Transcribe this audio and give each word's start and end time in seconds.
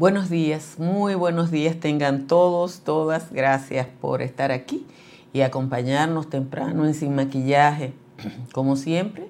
Buenos 0.00 0.30
días, 0.30 0.76
muy 0.78 1.14
buenos 1.14 1.50
días 1.50 1.78
tengan 1.78 2.26
todos, 2.26 2.80
todas. 2.80 3.30
Gracias 3.30 3.86
por 4.00 4.22
estar 4.22 4.50
aquí 4.50 4.86
y 5.34 5.42
acompañarnos 5.42 6.30
temprano 6.30 6.86
en 6.86 6.94
Sin 6.94 7.14
Maquillaje. 7.14 7.92
Como 8.54 8.76
siempre, 8.76 9.28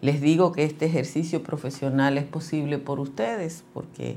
les 0.00 0.22
digo 0.22 0.52
que 0.52 0.64
este 0.64 0.86
ejercicio 0.86 1.42
profesional 1.42 2.16
es 2.16 2.24
posible 2.24 2.78
por 2.78 2.98
ustedes 2.98 3.62
porque 3.74 4.16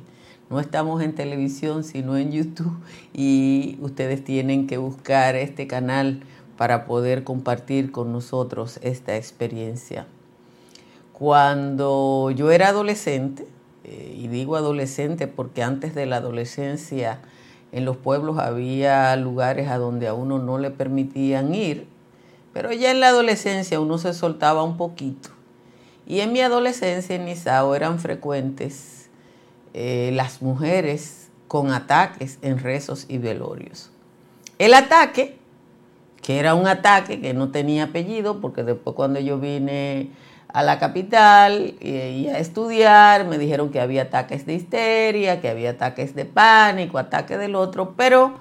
no 0.50 0.62
estamos 0.62 1.04
en 1.04 1.16
televisión 1.16 1.84
sino 1.84 2.16
en 2.16 2.32
YouTube 2.32 2.78
y 3.14 3.78
ustedes 3.82 4.24
tienen 4.24 4.68
que 4.68 4.78
buscar 4.78 5.36
este 5.36 5.68
canal 5.68 6.22
para 6.56 6.86
poder 6.86 7.26
compartir 7.26 7.92
con 7.92 8.14
nosotros 8.14 8.80
esta 8.84 9.18
experiencia. 9.18 10.08
Cuando 11.12 12.32
yo 12.32 12.52
era 12.52 12.70
adolescente, 12.70 13.46
eh, 13.84 14.16
y 14.18 14.28
digo 14.28 14.56
adolescente 14.56 15.28
porque 15.28 15.64
antes 15.64 15.96
de 15.96 16.06
la 16.06 16.18
adolescencia 16.18 17.22
en 17.72 17.86
los 17.86 17.98
pueblos 17.98 18.38
había 18.40 19.16
lugares 19.16 19.70
a 19.70 19.78
donde 19.78 20.08
a 20.08 20.14
uno 20.14 20.40
no 20.40 20.58
le 20.58 20.72
permitían 20.72 21.54
ir, 21.54 21.88
pero 22.54 22.72
ya 22.72 22.92
en 22.92 23.00
la 23.00 23.10
adolescencia 23.10 23.80
uno 23.80 23.98
se 23.98 24.14
soltaba 24.14 24.64
un 24.64 24.78
poquito. 24.78 25.30
Y 26.08 26.22
en 26.22 26.34
mi 26.34 26.42
adolescencia 26.42 27.16
en 27.16 27.26
Nizao 27.26 27.76
eran 27.76 28.00
frecuentes 28.00 29.10
eh, 29.74 30.10
las 30.14 30.42
mujeres 30.42 31.30
con 31.48 31.72
ataques 31.72 32.40
en 32.42 32.58
rezos 32.58 33.06
y 33.08 33.20
velorios. 33.20 33.92
El 34.58 34.74
ataque, 34.74 35.38
que 36.22 36.40
era 36.40 36.56
un 36.56 36.68
ataque 36.68 37.22
que 37.22 37.34
no 37.34 37.50
tenía 37.52 37.86
apellido, 37.86 38.42
porque 38.42 38.64
después 38.64 38.96
cuando 38.96 39.20
yo 39.20 39.40
vine 39.40 40.10
a 40.52 40.64
la 40.64 40.80
capital 40.80 41.76
y, 41.80 42.28
a 42.28 42.40
estudiar, 42.40 43.26
me 43.28 43.38
dijeron 43.38 43.70
que 43.70 43.80
había 43.80 44.04
ataques 44.04 44.46
de 44.46 44.56
histeria, 44.56 45.42
que 45.42 45.50
había 45.50 45.72
ataques 45.72 46.16
de 46.16 46.26
pánico, 46.26 46.98
ataque 46.98 47.38
del 47.38 47.56
otro, 47.56 47.94
pero 47.96 48.34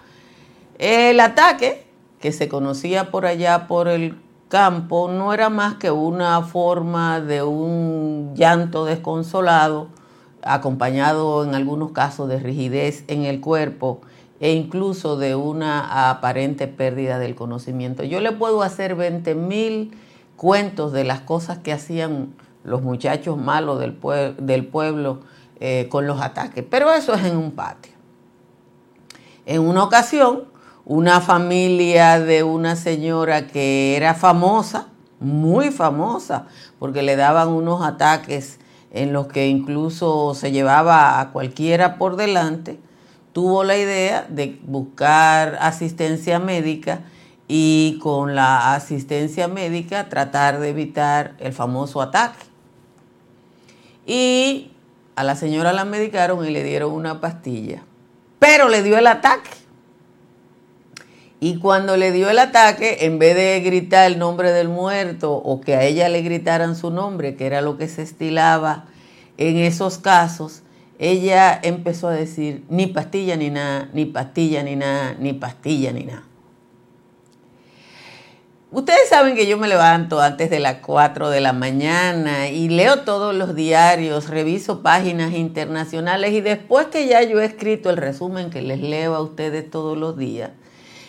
el 0.79 1.21
ataque 1.21 1.87
que 2.19 2.33
se 2.33 2.49
conocía 2.49 3.11
por 3.11 3.27
allá 3.27 3.67
por 3.69 3.89
el 3.89 4.17
campo 4.49 5.11
no 5.11 5.35
era 5.35 5.51
más 5.51 5.75
que 5.75 5.91
una 5.91 6.41
forma 6.43 7.21
de 7.21 7.43
un 7.43 8.33
llanto 8.35 8.87
desconsolado, 8.87 9.89
acompañado 10.43 11.45
en 11.45 11.55
algunos 11.55 11.93
casos 11.93 12.29
de 12.29 12.39
rigidez 12.39 13.05
en 13.09 13.25
el 13.25 13.41
cuerpo 13.41 14.01
e 14.41 14.53
incluso 14.53 15.19
de 15.19 15.35
una 15.35 16.11
aparente 16.11 16.69
pérdida 16.69 17.19
del 17.19 17.35
conocimiento. 17.35 18.03
Yo 18.05 18.21
le 18.21 18.33
puedo 18.33 18.63
hacer 18.63 18.95
20 18.95 19.35
mil 19.35 19.91
cuentos 20.39 20.93
de 20.93 21.03
las 21.03 21.21
cosas 21.21 21.59
que 21.59 21.73
hacían 21.73 22.33
los 22.63 22.81
muchachos 22.81 23.37
malos 23.37 23.81
del, 23.81 23.93
pueblo 24.67 25.21
eh, 25.59 25.89
con 25.91 26.07
los 26.07 26.21
ataques, 26.21 26.65
pero 26.71 26.93
eso 26.93 27.13
es 27.13 27.25
en 27.25 27.37
un 27.37 27.51
patio. 27.51 27.93
En 29.47 29.63
una 29.63 29.83
ocasión, 29.83 30.45
una 30.85 31.21
familia 31.21 32.21
de 32.21 32.45
una 32.45 32.77
señora 32.77 33.49
que 33.49 33.97
era 33.97 34.15
famosa, 34.15 34.87
muy 35.19 35.73
famosa, 35.73 36.47
porque 36.79 37.03
le 37.03 37.17
daban 37.17 37.49
unos 37.49 37.83
ataques 37.83 38.61
en 38.93 39.13
los 39.13 39.27
que 39.27 39.49
incluso 39.49 40.35
se 40.37 40.53
llevaba 40.53 41.19
a 41.21 41.33
cualquiera 41.33 41.99
por 41.99 42.15
delante, 42.15 42.79
tuvo 43.33 43.65
la 43.65 43.77
idea 43.77 44.25
de 44.29 44.61
buscar 44.65 45.59
asistencia 45.61 46.39
médica 46.39 47.01
y 47.49 47.99
con 48.03 48.35
la 48.35 48.75
asistencia 48.75 49.49
médica 49.49 50.11
tratar 50.11 50.61
de 50.61 50.69
evitar 50.69 51.35
el 51.41 51.55
famoso 51.55 52.03
ataque. 52.03 52.45
Y 54.07 54.71
a 55.17 55.25
la 55.25 55.35
señora 55.35 55.73
la 55.73 55.87
medicaron 55.87 56.47
y 56.47 56.51
le 56.51 56.63
dieron 56.63 56.93
una 56.93 57.21
pastilla, 57.21 57.83
pero 58.39 58.69
le 58.69 58.83
dio 58.83 58.99
el 58.99 59.07
ataque. 59.07 59.51
Y 61.41 61.59
cuando 61.59 61.97
le 61.97 62.13
dio 62.13 62.29
el 62.29 62.39
ataque, 62.39 62.99
en 63.03 63.19
vez 63.19 63.35
de 63.35 63.61
gritar 63.61 64.11
el 64.11 64.19
nombre 64.19 64.53
del 64.53 64.69
muerto 64.69 65.33
o 65.35 65.61
que 65.61 65.77
a 65.77 65.85
ella 65.85 66.09
le 66.09 66.21
gritaran 66.23 66.77
su 66.77 66.91
nombre, 66.91 67.37
que 67.37 67.47
era 67.47 67.63
lo 67.63 67.79
que 67.79 67.89
se 67.89 68.03
estilaba 68.03 68.87
en 69.37 69.57
esos 69.57 69.99
casos, 69.99 70.63
ella 70.99 71.59
empezó 71.63 72.09
a 72.09 72.13
decir, 72.13 72.65
ni 72.69 72.89
pastilla 72.89 73.37
ni 73.37 73.51
nada, 73.51 73.89
ni 73.93 74.05
pastilla 74.05 74.65
ni 74.65 74.75
nada, 74.75 75.15
ni 75.19 75.33
pastilla 75.33 75.93
ni 75.93 76.05
nada. 76.05 76.28
Ustedes 78.71 79.09
saben 79.09 79.35
que 79.35 79.47
yo 79.47 79.57
me 79.57 79.67
levanto 79.67 80.21
antes 80.21 80.51
de 80.51 80.61
las 80.61 80.81
4 80.83 81.31
de 81.31 81.41
la 81.41 81.55
mañana 81.55 82.51
y 82.51 82.69
leo 82.69 83.01
todos 83.01 83.35
los 83.35 83.55
diarios, 83.55 84.29
reviso 84.29 84.83
páginas 84.83 85.33
internacionales 85.33 86.35
y 86.35 86.43
después 86.43 86.89
que 86.89 87.07
ya 87.07 87.23
yo 87.23 87.41
he 87.41 87.47
escrito 87.47 87.89
el 87.89 87.97
resumen 87.97 88.51
que 88.51 88.61
les 88.61 88.83
leo 88.83 89.15
a 89.15 89.23
ustedes 89.23 89.71
todos 89.71 89.97
los 89.97 90.19
días, 90.19 90.51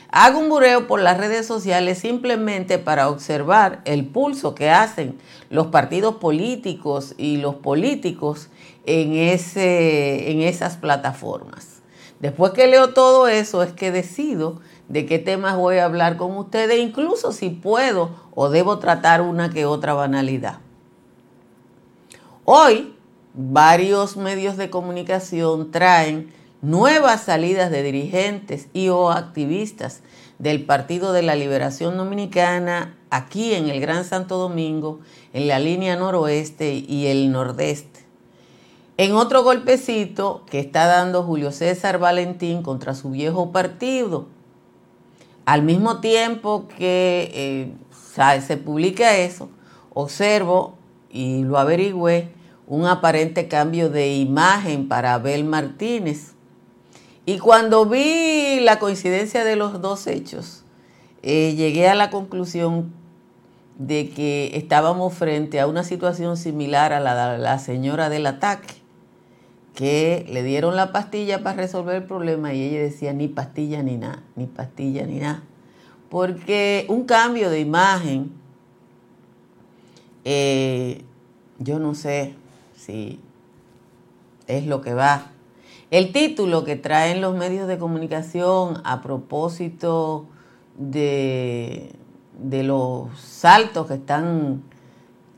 hago 0.09 0.40
un 0.40 0.47
bureo 0.47 0.88
por 0.88 1.02
las 1.02 1.18
redes 1.18 1.46
sociales 1.46 1.97
simplemente 1.97 2.78
para 2.78 3.09
observar 3.09 3.81
el 3.84 4.06
pulso 4.06 4.56
que 4.56 4.70
hacen 4.70 5.18
los 5.50 5.68
partidos 5.68 6.16
políticos 6.16 7.14
y 7.18 7.38
los 7.38 7.56
políticos 7.56 8.47
en, 8.86 9.16
ese, 9.16 10.31
en 10.31 10.44
esas 10.44 10.78
plataformas. 10.78 11.81
Después 12.22 12.53
que 12.53 12.68
leo 12.68 12.94
todo 12.94 13.28
eso 13.28 13.64
es 13.64 13.74
que 13.74 13.91
decido 13.91 14.62
de 14.89 15.05
qué 15.05 15.19
temas 15.19 15.55
voy 15.55 15.77
a 15.77 15.85
hablar 15.85 16.17
con 16.17 16.35
ustedes, 16.35 16.79
incluso 16.79 17.31
si 17.31 17.50
puedo 17.50 18.09
o 18.35 18.50
debo 18.50 18.79
tratar 18.79 19.22
una 19.22 19.50
que 19.50 19.66
otra 19.66 19.94
banalidad. 19.94 20.59
Hoy, 22.44 22.95
varios 23.35 24.17
medios 24.17 24.57
de 24.57 24.72
comunicación 24.72 25.72
traen 25.72 26.33
nuevas 26.61 27.22
salidas 27.22 27.72
de 27.72 27.83
dirigentes 27.83 28.67
y 28.73 28.89
o 28.89 29.11
activistas 29.11 30.01
del 30.39 30.66
Partido 30.66 31.13
de 31.13 31.22
la 31.22 31.35
Liberación 31.35 31.95
Dominicana 31.95 32.97
aquí 33.11 33.53
en 33.53 33.69
el 33.69 33.79
Gran 33.79 34.05
Santo 34.05 34.38
Domingo, 34.38 34.99
en 35.33 35.47
la 35.47 35.59
línea 35.59 35.95
noroeste 35.95 36.73
y 36.73 37.07
el 37.07 37.31
nordeste. 37.31 37.99
En 38.97 39.13
otro 39.13 39.44
golpecito 39.44 40.44
que 40.49 40.59
está 40.59 40.88
dando 40.88 41.23
Julio 41.23 41.51
César 41.51 41.99
Valentín 41.99 42.63
contra 42.63 42.95
su 42.95 43.11
viejo 43.11 43.51
partido, 43.51 44.28
al 45.49 45.63
mismo 45.63 45.99
tiempo 45.99 46.67
que 46.77 47.31
eh, 47.33 48.41
se 48.41 48.55
publica 48.57 49.17
eso, 49.17 49.49
observo 49.95 50.77
y 51.09 51.41
lo 51.41 51.57
averigüé 51.57 52.29
un 52.67 52.85
aparente 52.85 53.47
cambio 53.47 53.89
de 53.89 54.13
imagen 54.13 54.87
para 54.87 55.15
Abel 55.15 55.45
Martínez. 55.45 56.33
Y 57.25 57.39
cuando 57.39 57.87
vi 57.87 58.59
la 58.59 58.77
coincidencia 58.77 59.43
de 59.43 59.55
los 59.55 59.81
dos 59.81 60.05
hechos, 60.05 60.65
eh, 61.23 61.55
llegué 61.55 61.89
a 61.89 61.95
la 61.95 62.11
conclusión 62.11 62.93
de 63.79 64.11
que 64.11 64.51
estábamos 64.53 65.16
frente 65.16 65.59
a 65.59 65.66
una 65.66 65.83
situación 65.83 66.37
similar 66.37 66.93
a 66.93 66.99
la 66.99 67.31
de 67.31 67.39
la 67.39 67.57
señora 67.57 68.09
del 68.09 68.27
ataque, 68.27 68.78
que 69.79 70.25
le 70.28 70.44
dieron 70.44 70.75
la 70.75 70.91
pastilla 70.91 71.41
para 71.41 71.56
resolver 71.56 71.95
el 71.95 72.03
problema 72.03 72.53
y 72.53 72.63
ella 72.63 72.81
decía 72.81 73.13
ni 73.13 73.29
pastilla 73.29 73.81
ni 73.81 73.95
nada, 73.95 74.23
ni 74.35 74.45
pastilla 74.45 75.06
ni 75.06 75.19
nada. 75.19 75.41
Porque 76.09 76.85
un 76.90 77.06
cambio 77.06 77.50
de 77.50 77.62
imagen, 77.62 78.29
eh, 80.25 81.01
yo 81.59 81.79
no 81.79 81.95
sé 81.95 82.34
si 82.75 83.22
es 84.47 84.66
lo 84.66 84.81
que 84.81 84.94
va. 84.94 85.28
El 85.91 86.11
título 86.11 86.66
que 86.66 86.75
traen 86.75 87.22
los 87.22 87.38
medios 87.38 87.66
de 87.69 87.78
comunicación 87.78 88.81
a 88.84 89.01
propósito 89.01 90.25
de, 90.78 91.96
de 92.37 92.64
los 92.64 93.17
saltos 93.17 93.87
que 93.87 93.93
están 93.93 94.61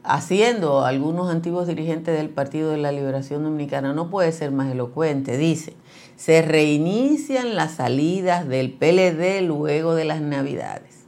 haciendo 0.03 0.83
algunos 0.85 1.29
antiguos 1.29 1.67
dirigentes 1.67 2.17
del 2.17 2.29
Partido 2.29 2.71
de 2.71 2.77
la 2.77 2.91
Liberación 2.91 3.43
Dominicana 3.43 3.93
no 3.93 4.09
puede 4.09 4.31
ser 4.31 4.51
más 4.51 4.71
elocuente. 4.71 5.37
Dice, 5.37 5.73
se 6.15 6.41
reinician 6.41 7.55
las 7.55 7.75
salidas 7.75 8.47
del 8.47 8.71
PLD 8.71 9.41
luego 9.45 9.95
de 9.95 10.05
las 10.05 10.21
Navidades. 10.21 11.01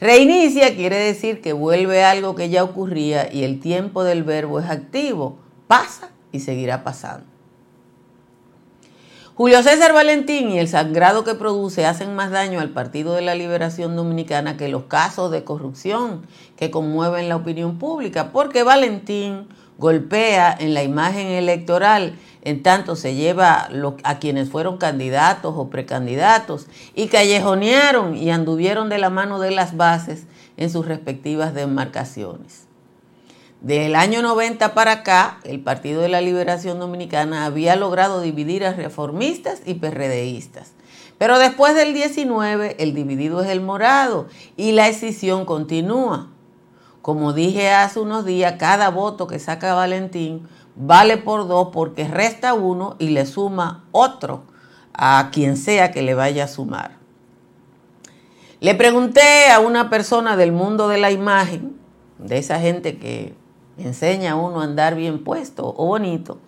Reinicia 0.00 0.74
quiere 0.74 0.96
decir 0.96 1.40
que 1.40 1.52
vuelve 1.52 2.02
algo 2.02 2.34
que 2.34 2.50
ya 2.50 2.64
ocurría 2.64 3.32
y 3.32 3.44
el 3.44 3.60
tiempo 3.60 4.02
del 4.02 4.24
verbo 4.24 4.58
es 4.58 4.68
activo, 4.68 5.38
pasa 5.68 6.10
y 6.32 6.40
seguirá 6.40 6.82
pasando. 6.82 7.31
Julio 9.34 9.62
César 9.62 9.94
Valentín 9.94 10.50
y 10.50 10.58
el 10.58 10.68
sangrado 10.68 11.24
que 11.24 11.34
produce 11.34 11.86
hacen 11.86 12.14
más 12.14 12.30
daño 12.30 12.60
al 12.60 12.68
Partido 12.68 13.14
de 13.14 13.22
la 13.22 13.34
Liberación 13.34 13.96
Dominicana 13.96 14.58
que 14.58 14.68
los 14.68 14.82
casos 14.84 15.30
de 15.30 15.42
corrupción 15.42 16.26
que 16.54 16.70
conmueven 16.70 17.30
la 17.30 17.36
opinión 17.36 17.78
pública, 17.78 18.30
porque 18.30 18.62
Valentín 18.62 19.46
golpea 19.78 20.54
en 20.60 20.74
la 20.74 20.82
imagen 20.82 21.28
electoral, 21.28 22.18
en 22.42 22.62
tanto 22.62 22.94
se 22.94 23.14
lleva 23.14 23.70
a 24.04 24.18
quienes 24.18 24.50
fueron 24.50 24.76
candidatos 24.76 25.54
o 25.56 25.70
precandidatos 25.70 26.66
y 26.94 27.06
callejonearon 27.06 28.14
y 28.14 28.30
anduvieron 28.30 28.90
de 28.90 28.98
la 28.98 29.08
mano 29.08 29.40
de 29.40 29.50
las 29.50 29.78
bases 29.78 30.26
en 30.58 30.68
sus 30.68 30.84
respectivas 30.84 31.54
demarcaciones. 31.54 32.66
Del 33.62 33.94
año 33.94 34.22
90 34.22 34.74
para 34.74 34.90
acá, 34.90 35.38
el 35.44 35.60
Partido 35.60 36.02
de 36.02 36.08
la 36.08 36.20
Liberación 36.20 36.80
Dominicana 36.80 37.44
había 37.44 37.76
logrado 37.76 38.20
dividir 38.20 38.66
a 38.66 38.72
reformistas 38.72 39.62
y 39.64 39.74
PRDistas. 39.74 40.72
Pero 41.16 41.38
después 41.38 41.76
del 41.76 41.94
19, 41.94 42.74
el 42.80 42.92
dividido 42.92 43.40
es 43.40 43.48
el 43.48 43.60
morado 43.60 44.26
y 44.56 44.72
la 44.72 44.88
escisión 44.88 45.44
continúa. 45.44 46.32
Como 47.02 47.34
dije 47.34 47.70
hace 47.70 48.00
unos 48.00 48.24
días, 48.24 48.54
cada 48.58 48.90
voto 48.90 49.28
que 49.28 49.38
saca 49.38 49.74
Valentín 49.74 50.48
vale 50.74 51.16
por 51.16 51.46
dos 51.46 51.68
porque 51.72 52.08
resta 52.08 52.54
uno 52.54 52.96
y 52.98 53.10
le 53.10 53.26
suma 53.26 53.84
otro 53.92 54.42
a 54.92 55.30
quien 55.32 55.56
sea 55.56 55.92
que 55.92 56.02
le 56.02 56.14
vaya 56.14 56.46
a 56.46 56.48
sumar. 56.48 56.96
Le 58.58 58.74
pregunté 58.74 59.52
a 59.52 59.60
una 59.60 59.88
persona 59.88 60.36
del 60.36 60.50
mundo 60.50 60.88
de 60.88 60.98
la 60.98 61.12
imagen, 61.12 61.76
de 62.18 62.38
esa 62.38 62.58
gente 62.58 62.98
que 62.98 63.40
enseña 63.78 64.32
a 64.32 64.36
uno 64.36 64.60
a 64.60 64.64
andar 64.64 64.94
bien 64.94 65.24
puesto 65.24 65.74
o 65.76 65.86
bonito, 65.86 66.38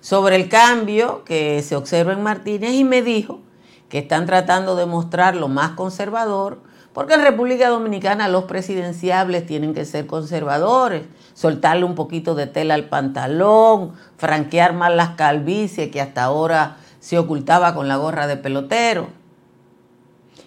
sobre 0.00 0.36
el 0.36 0.48
cambio 0.48 1.24
que 1.24 1.62
se 1.62 1.76
observa 1.76 2.12
en 2.12 2.22
Martínez 2.22 2.72
y 2.72 2.84
me 2.84 3.02
dijo 3.02 3.40
que 3.88 3.98
están 3.98 4.24
tratando 4.24 4.76
de 4.76 4.86
mostrar 4.86 5.34
lo 5.36 5.48
más 5.48 5.72
conservador, 5.72 6.58
porque 6.92 7.14
en 7.14 7.22
República 7.22 7.68
Dominicana 7.68 8.28
los 8.28 8.44
presidenciables 8.44 9.46
tienen 9.46 9.74
que 9.74 9.84
ser 9.84 10.06
conservadores, 10.06 11.02
soltarle 11.34 11.84
un 11.84 11.94
poquito 11.94 12.34
de 12.34 12.46
tela 12.46 12.74
al 12.74 12.88
pantalón, 12.88 13.92
franquear 14.16 14.74
más 14.74 14.94
las 14.94 15.10
calvicies 15.10 15.90
que 15.90 16.00
hasta 16.00 16.24
ahora 16.24 16.78
se 17.00 17.18
ocultaba 17.18 17.74
con 17.74 17.88
la 17.88 17.96
gorra 17.96 18.26
de 18.26 18.36
pelotero. 18.36 19.08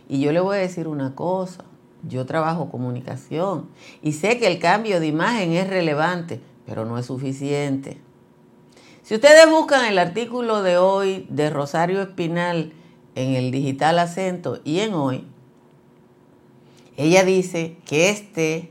Y 0.09 0.19
yo 0.19 0.31
le 0.31 0.39
voy 0.39 0.57
a 0.57 0.59
decir 0.59 0.87
una 0.87 1.15
cosa, 1.15 1.63
yo 2.07 2.25
trabajo 2.25 2.69
comunicación 2.69 3.69
y 4.01 4.13
sé 4.13 4.37
que 4.37 4.47
el 4.47 4.59
cambio 4.59 4.99
de 4.99 5.07
imagen 5.07 5.53
es 5.53 5.67
relevante, 5.67 6.41
pero 6.65 6.85
no 6.85 6.97
es 6.97 7.05
suficiente. 7.05 7.97
Si 9.03 9.15
ustedes 9.15 9.49
buscan 9.49 9.85
el 9.85 9.97
artículo 9.99 10.63
de 10.63 10.77
hoy 10.77 11.25
de 11.29 11.49
Rosario 11.49 12.01
Espinal 12.01 12.73
en 13.15 13.35
el 13.35 13.51
digital 13.51 13.99
acento 13.99 14.59
y 14.63 14.79
en 14.79 14.93
hoy, 14.93 15.27
ella 16.95 17.23
dice 17.23 17.77
que 17.85 18.09
este 18.09 18.69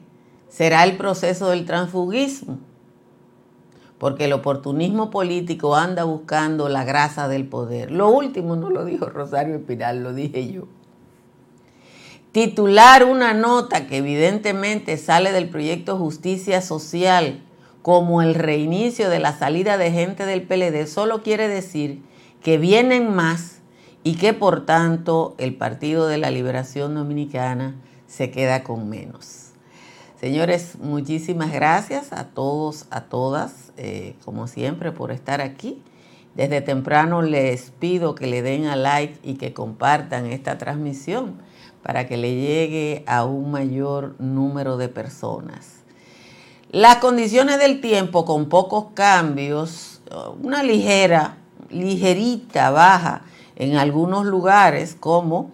será 0.48 0.84
el 0.84 0.96
proceso 0.96 1.50
del 1.50 1.64
transfugismo, 1.64 2.58
porque 3.98 4.26
el 4.26 4.32
oportunismo 4.32 5.10
político 5.10 5.74
anda 5.76 6.04
buscando 6.04 6.68
la 6.68 6.84
grasa 6.84 7.28
del 7.28 7.46
poder. 7.46 7.90
Lo 7.90 8.10
último 8.10 8.56
no 8.56 8.70
lo 8.70 8.84
dijo 8.84 9.06
Rosario 9.06 9.56
Espinal, 9.56 10.02
lo 10.02 10.12
dije 10.12 10.50
yo 10.50 10.66
titular 12.32 13.04
una 13.04 13.34
nota 13.34 13.86
que 13.86 13.98
evidentemente 13.98 14.96
sale 14.96 15.32
del 15.32 15.50
proyecto 15.50 15.98
Justicia 15.98 16.62
Social 16.62 17.42
como 17.82 18.22
el 18.22 18.34
reinicio 18.34 19.10
de 19.10 19.18
la 19.18 19.36
salida 19.36 19.76
de 19.76 19.90
gente 19.90 20.24
del 20.24 20.42
PLD, 20.42 20.86
solo 20.86 21.22
quiere 21.22 21.48
decir 21.48 22.02
que 22.42 22.56
vienen 22.56 23.14
más 23.14 23.58
y 24.02 24.14
que 24.14 24.32
por 24.32 24.64
tanto 24.64 25.34
el 25.38 25.54
Partido 25.54 26.06
de 26.06 26.18
la 26.18 26.30
Liberación 26.30 26.94
Dominicana 26.94 27.76
se 28.06 28.30
queda 28.30 28.62
con 28.62 28.88
menos. 28.88 29.50
Señores, 30.18 30.76
muchísimas 30.80 31.52
gracias 31.52 32.12
a 32.12 32.28
todos, 32.28 32.86
a 32.90 33.02
todas, 33.02 33.72
eh, 33.76 34.14
como 34.24 34.46
siempre, 34.46 34.92
por 34.92 35.10
estar 35.10 35.40
aquí. 35.40 35.82
Desde 36.34 36.60
temprano 36.60 37.22
les 37.22 37.72
pido 37.72 38.14
que 38.14 38.26
le 38.26 38.40
den 38.40 38.66
a 38.66 38.76
like 38.76 39.18
y 39.22 39.34
que 39.34 39.52
compartan 39.52 40.26
esta 40.26 40.58
transmisión 40.58 41.34
para 41.82 42.06
que 42.06 42.16
le 42.16 42.34
llegue 42.34 43.04
a 43.06 43.24
un 43.24 43.50
mayor 43.50 44.14
número 44.18 44.76
de 44.76 44.88
personas. 44.88 45.82
Las 46.70 46.96
condiciones 46.96 47.58
del 47.58 47.80
tiempo 47.80 48.24
con 48.24 48.48
pocos 48.48 48.86
cambios, 48.94 50.00
una 50.42 50.62
ligera, 50.62 51.36
ligerita 51.70 52.70
baja 52.70 53.22
en 53.56 53.76
algunos 53.76 54.24
lugares 54.24 54.96
como 54.98 55.50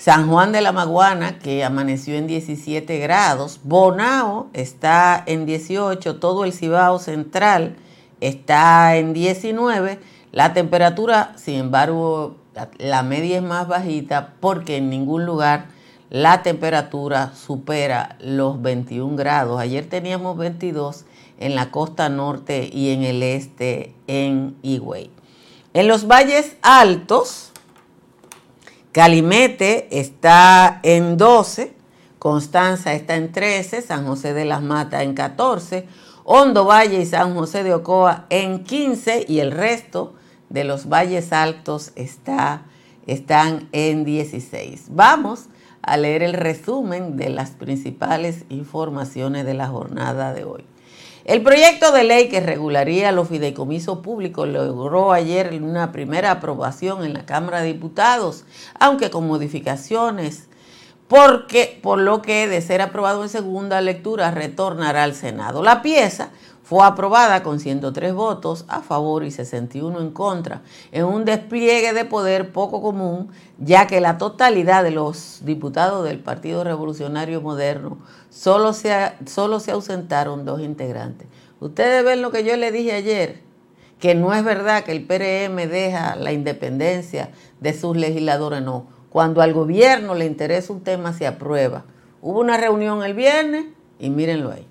San 0.00 0.30
Juan 0.30 0.50
de 0.52 0.62
la 0.62 0.72
Maguana, 0.72 1.38
que 1.38 1.62
amaneció 1.62 2.14
en 2.14 2.26
17 2.26 2.98
grados, 2.98 3.60
Bonao 3.64 4.48
está 4.54 5.22
en 5.26 5.44
18, 5.44 6.18
todo 6.18 6.44
el 6.44 6.54
Cibao 6.54 6.98
Central 6.98 7.76
está 8.20 8.96
en 8.96 9.12
19, 9.12 10.00
la 10.32 10.54
temperatura, 10.54 11.34
sin 11.36 11.56
embargo, 11.56 12.36
la 12.78 13.02
media 13.02 13.36
es 13.36 13.42
más 13.42 13.68
bajita 13.68 14.34
porque 14.40 14.76
en 14.76 14.90
ningún 14.90 15.26
lugar 15.26 15.66
la 16.10 16.42
temperatura 16.42 17.32
supera 17.34 18.16
los 18.20 18.60
21 18.60 19.16
grados. 19.16 19.60
Ayer 19.60 19.88
teníamos 19.88 20.36
22 20.36 21.04
en 21.38 21.54
la 21.54 21.70
costa 21.70 22.08
norte 22.08 22.68
y 22.72 22.90
en 22.90 23.04
el 23.04 23.22
este 23.22 23.94
en 24.06 24.56
Higüey. 24.62 25.10
En 25.72 25.86
los 25.86 26.08
valles 26.08 26.56
altos, 26.62 27.52
Calimete 28.90 29.86
está 29.96 30.80
en 30.82 31.16
12, 31.16 31.74
Constanza 32.18 32.92
está 32.92 33.14
en 33.14 33.30
13, 33.30 33.80
San 33.80 34.04
José 34.04 34.34
de 34.34 34.44
las 34.44 34.62
Matas 34.62 35.02
en 35.02 35.14
14, 35.14 35.86
Hondo 36.24 36.64
Valle 36.64 37.00
y 37.00 37.06
San 37.06 37.34
José 37.34 37.62
de 37.62 37.72
Ocoa 37.72 38.26
en 38.30 38.64
15 38.64 39.26
y 39.28 39.38
el 39.38 39.52
resto 39.52 40.14
de 40.50 40.64
los 40.64 40.88
valles 40.88 41.32
altos 41.32 41.92
está, 41.96 42.62
están 43.06 43.68
en 43.72 44.04
16. 44.04 44.88
Vamos 44.90 45.46
a 45.80 45.96
leer 45.96 46.22
el 46.22 46.34
resumen 46.34 47.16
de 47.16 47.30
las 47.30 47.52
principales 47.52 48.44
informaciones 48.50 49.46
de 49.46 49.54
la 49.54 49.68
jornada 49.68 50.34
de 50.34 50.44
hoy. 50.44 50.64
El 51.24 51.42
proyecto 51.42 51.92
de 51.92 52.04
ley 52.04 52.28
que 52.28 52.40
regularía 52.40 53.12
los 53.12 53.28
fideicomisos 53.28 53.98
públicos 53.98 54.48
logró 54.48 55.12
ayer 55.12 55.58
una 55.62 55.92
primera 55.92 56.32
aprobación 56.32 57.04
en 57.04 57.14
la 57.14 57.24
Cámara 57.24 57.60
de 57.60 57.72
Diputados, 57.72 58.44
aunque 58.78 59.10
con 59.10 59.26
modificaciones, 59.26 60.49
porque 61.10 61.80
por 61.82 61.98
lo 61.98 62.22
que 62.22 62.46
de 62.46 62.62
ser 62.62 62.80
aprobado 62.80 63.24
en 63.24 63.28
segunda 63.28 63.80
lectura 63.80 64.30
retornará 64.30 65.02
al 65.02 65.16
Senado. 65.16 65.60
La 65.60 65.82
pieza 65.82 66.30
fue 66.62 66.86
aprobada 66.86 67.42
con 67.42 67.58
103 67.58 68.14
votos 68.14 68.64
a 68.68 68.80
favor 68.80 69.24
y 69.24 69.32
61 69.32 70.00
en 70.00 70.12
contra, 70.12 70.62
en 70.92 71.06
un 71.06 71.24
despliegue 71.24 71.92
de 71.92 72.04
poder 72.04 72.52
poco 72.52 72.80
común, 72.80 73.28
ya 73.58 73.88
que 73.88 74.00
la 74.00 74.18
totalidad 74.18 74.84
de 74.84 74.92
los 74.92 75.40
diputados 75.42 76.04
del 76.04 76.20
Partido 76.20 76.62
Revolucionario 76.62 77.40
Moderno 77.40 77.98
solo 78.28 78.72
se, 78.72 78.94
solo 79.26 79.58
se 79.58 79.72
ausentaron 79.72 80.44
dos 80.44 80.60
integrantes. 80.60 81.26
Ustedes 81.58 82.04
ven 82.04 82.22
lo 82.22 82.30
que 82.30 82.44
yo 82.44 82.56
le 82.56 82.70
dije 82.70 82.92
ayer, 82.92 83.42
que 83.98 84.14
no 84.14 84.32
es 84.32 84.44
verdad 84.44 84.84
que 84.84 84.92
el 84.92 85.04
PRM 85.04 85.56
deja 85.68 86.14
la 86.14 86.30
independencia 86.30 87.32
de 87.58 87.76
sus 87.76 87.96
legisladores, 87.96 88.62
no. 88.62 88.99
Cuando 89.10 89.42
al 89.42 89.52
gobierno 89.52 90.14
le 90.14 90.24
interesa 90.24 90.72
un 90.72 90.82
tema 90.82 91.12
se 91.12 91.26
aprueba. 91.26 91.84
Hubo 92.22 92.40
una 92.40 92.56
reunión 92.56 93.02
el 93.02 93.14
viernes 93.14 93.66
y 93.98 94.08
mírenlo 94.10 94.50
ahí. 94.50 94.66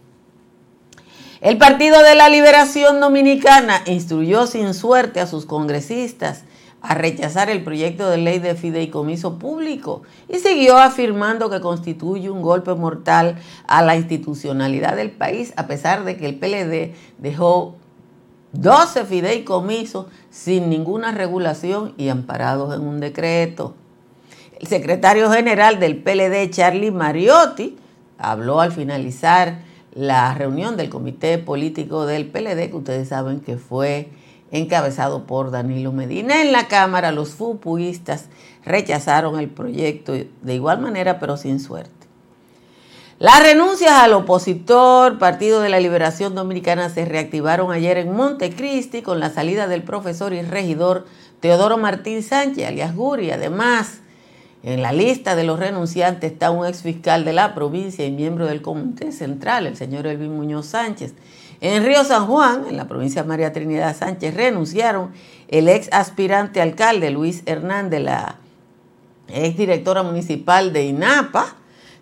El 1.41 1.58
Partido 1.58 2.01
de 2.03 2.15
la 2.15 2.27
Liberación 2.27 3.00
Dominicana 3.00 3.81
instruyó 3.86 4.46
sin 4.48 4.74
suerte 4.74 5.22
a 5.22 5.27
sus 5.27 5.46
congresistas 5.46 6.43
a 6.81 6.96
rechazar 6.96 7.50
el 7.50 7.63
proyecto 7.63 8.10
de 8.10 8.17
ley 8.17 8.39
de 8.39 8.55
fideicomiso 8.55 9.38
público 9.38 10.01
y 10.27 10.39
siguió 10.39 10.77
afirmando 10.77 11.50
que 11.50 11.60
constituye 11.60 12.29
un 12.29 12.41
golpe 12.41 12.74
mortal 12.74 13.38
a 13.67 13.81
la 13.81 13.96
institucionalidad 13.96 14.96
del 14.96 15.12
país, 15.12 15.53
a 15.58 15.67
pesar 15.67 16.05
de 16.05 16.17
que 16.17 16.25
el 16.25 16.36
PLD 16.36 16.93
dejó 17.17 17.75
12 18.53 19.05
fideicomisos 19.05 20.08
sin 20.29 20.69
ninguna 20.69 21.12
regulación 21.12 21.93
y 21.98 22.10
amparados 22.10 22.75
en 22.75 22.81
un 22.81 23.00
decreto. 23.00 23.75
El 24.60 24.68
secretario 24.68 25.32
general 25.32 25.80
del 25.80 25.96
PLD, 25.96 26.50
Charlie 26.50 26.92
Mariotti, 26.92 27.78
habló 28.18 28.60
al 28.60 28.74
finalizar 28.74 29.60
la 29.94 30.34
reunión 30.34 30.75
del 30.75 30.89
comité 30.89 31.38
político 31.38 32.06
del 32.06 32.28
PLD, 32.28 32.70
que 32.70 32.75
ustedes 32.75 33.08
saben 33.08 33.39
que 33.39 33.58
fue 33.58 34.10
encabezado 34.51 35.25
por 35.25 35.51
Danilo 35.51 35.94
Medina. 35.94 36.42
En 36.42 36.51
la 36.51 36.68
Cámara 36.68 37.13
los 37.13 37.30
fupuistas 37.30 38.25
rechazaron 38.66 39.39
el 39.39 39.50
proyecto 39.50 40.12
de 40.12 40.54
igual 40.54 40.82
manera, 40.82 41.20
pero 41.20 41.38
sin 41.38 41.62
suerte. 41.62 41.92
Las 43.18 43.42
renuncias 43.42 43.92
al 43.92 44.13
opositor 44.13 45.20
Partido 45.20 45.62
de 45.62 45.70
la 45.70 45.80
Liberación 45.80 46.36
Dominicana 46.36 46.89
se 46.89 47.06
reactivaron 47.06 47.72
ayer 47.72 47.98
en 47.98 48.13
Montecristi 48.13 49.04
con 49.04 49.22
la 49.22 49.30
salida 49.30 49.68
del 49.68 49.84
profesor 49.84 50.34
y 50.34 50.42
regidor 50.42 51.06
Teodoro 51.39 51.78
Martín 51.78 52.24
Sánchez, 52.24 52.68
alias 52.68 52.96
Guri. 52.96 53.32
Además, 53.32 54.00
en 54.62 54.82
la 54.82 54.92
lista 54.92 55.36
de 55.36 55.46
los 55.46 55.58
renunciantes 55.58 56.32
está 56.32 56.51
un 56.51 56.66
ex 56.66 56.82
fiscal 56.82 57.24
de 57.24 57.34
la 57.34 57.56
provincia 57.56 58.06
y 58.06 58.12
miembro 58.12 58.46
del 58.46 58.62
Comité 58.62 59.12
Central, 59.12 59.68
el 59.68 59.78
señor 59.78 60.06
Elvin 60.06 60.36
Muñoz 60.36 60.68
Sánchez. 60.68 61.13
En 61.62 61.84
Río 61.86 62.04
San 62.04 62.28
Juan, 62.28 62.66
en 62.70 62.78
la 62.78 62.88
provincia 62.88 63.24
María 63.24 63.54
Trinidad 63.54 63.96
Sánchez, 63.96 64.34
renunciaron 64.34 65.12
el 65.48 65.70
ex 65.70 65.89
aspirante 65.92 66.62
alcalde 66.62 67.10
Luis 67.10 67.44
Hernández, 67.46 68.01
la 68.01 68.36
ex 69.30 69.58
directora 69.58 70.04
municipal 70.04 70.74
de 70.74 70.86
INAPA, 70.86 71.56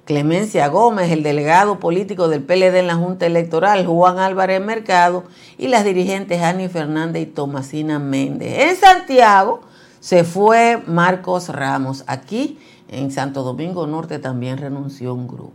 Clemencia 0.06 0.68
Gómez, 0.70 1.12
el 1.12 1.22
delegado 1.22 1.80
político 1.80 2.28
del 2.28 2.42
PLD 2.42 2.78
en 2.78 2.88
la 2.88 2.96
Junta 2.96 3.26
Electoral, 3.26 3.86
Juan 3.86 4.20
Álvarez 4.20 4.62
Mercado, 4.62 5.26
y 5.58 5.68
las 5.68 5.84
dirigentes 5.84 6.42
Ani 6.42 6.70
Fernández 6.70 7.24
y 7.24 7.26
Tomasina 7.26 8.00
Méndez. 8.00 8.70
En 8.70 8.76
Santiago 8.78 9.62
se 10.08 10.24
fue 10.24 10.82
Marcos 10.88 11.50
Ramos. 11.50 12.06
Aquí 12.08 12.58
en 12.88 13.12
Santo 13.12 13.44
Domingo 13.44 13.88
Norte 13.88 14.20
también 14.20 14.58
renunció 14.58 15.14
un 15.14 15.28
grupo. 15.28 15.52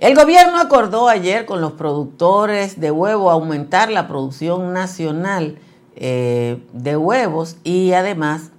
El 0.00 0.16
gobierno 0.16 0.58
acordó 0.58 1.08
ayer 1.08 1.46
con 1.46 1.60
los 1.60 1.74
productores 1.74 2.80
de 2.80 2.90
huevo 2.90 3.30
aumentar 3.30 3.88
la 3.88 4.08
producción 4.08 4.72
nacional 4.72 5.58
eh, 5.94 6.60
de 6.72 6.96
huevos 6.96 7.58
y 7.62 7.92
además 7.92 8.50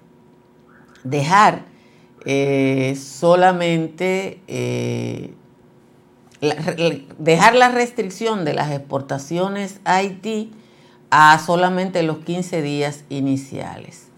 dejar 1.04 1.66
eh, 2.24 2.98
solamente 2.98 4.40
eh, 4.48 5.34
dejar 7.20 7.56
la 7.56 7.68
restricción 7.72 8.46
de 8.46 8.54
las 8.54 8.72
exportaciones 8.72 9.82
a 9.84 9.98
Haití 9.98 10.54
a 11.10 11.38
solamente 11.40 12.04
los 12.04 12.20
15 12.20 12.62
días 12.62 13.04
iniciales. 13.10 14.11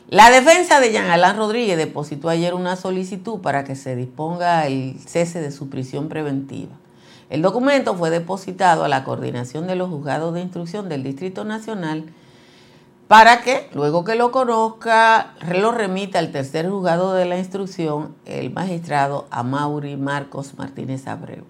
La 0.09 0.31
defensa 0.31 0.79
de 0.79 0.93
Jean 0.93 1.11
Alain 1.11 1.37
Rodríguez 1.37 1.77
depositó 1.77 2.29
ayer 2.29 2.55
una 2.55 2.77
solicitud 2.77 3.41
para 3.41 3.65
que 3.65 3.75
se 3.75 3.97
disponga 3.97 4.65
el 4.69 5.01
cese 5.05 5.41
de 5.41 5.51
su 5.51 5.69
prisión 5.69 6.09
preventiva. 6.09 6.71
El 7.29 7.43
documento 7.43 7.97
fue 7.97 8.11
depositado 8.11 8.85
a 8.85 8.89
la 8.89 9.03
coordinación 9.03 9.67
de 9.67 9.75
los 9.75 9.91
juzgados 9.91 10.33
de 10.33 10.43
instrucción 10.43 10.89
del 10.89 11.03
Distrito 11.03 11.45
Nacional 11.45 12.05
para 13.09 13.41
que, 13.41 13.69
luego 13.75 14.05
que 14.05 14.15
lo 14.15 14.31
conozca, 14.31 15.35
lo 15.53 15.73
remita 15.73 16.21
al 16.21 16.31
tercer 16.31 16.71
juzgado 16.71 17.13
de 17.15 17.25
la 17.25 17.39
instrucción, 17.39 18.15
el 18.27 18.53
magistrado 18.53 19.27
Amaury 19.31 19.97
Marcos 19.97 20.55
Martínez 20.57 21.09
Abreu. 21.09 21.45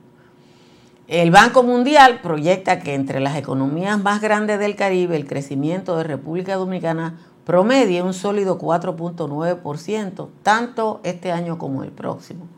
El 1.08 1.30
Banco 1.30 1.62
Mundial 1.62 2.20
proyecta 2.22 2.80
que 2.80 2.94
entre 2.94 3.20
las 3.20 3.36
economías 3.36 4.02
más 4.02 4.22
grandes 4.22 4.58
del 4.58 4.76
Caribe 4.76 5.14
el 5.14 5.26
crecimiento 5.26 5.96
de 5.98 6.04
República 6.04 6.56
Dominicana 6.56 7.18
promedie 7.46 8.02
un 8.02 8.12
sólido 8.12 8.58
4.9%, 8.58 10.28
tanto 10.42 11.00
este 11.04 11.30
año 11.30 11.58
como 11.58 11.84
el 11.84 11.92
próximo. 11.92 12.48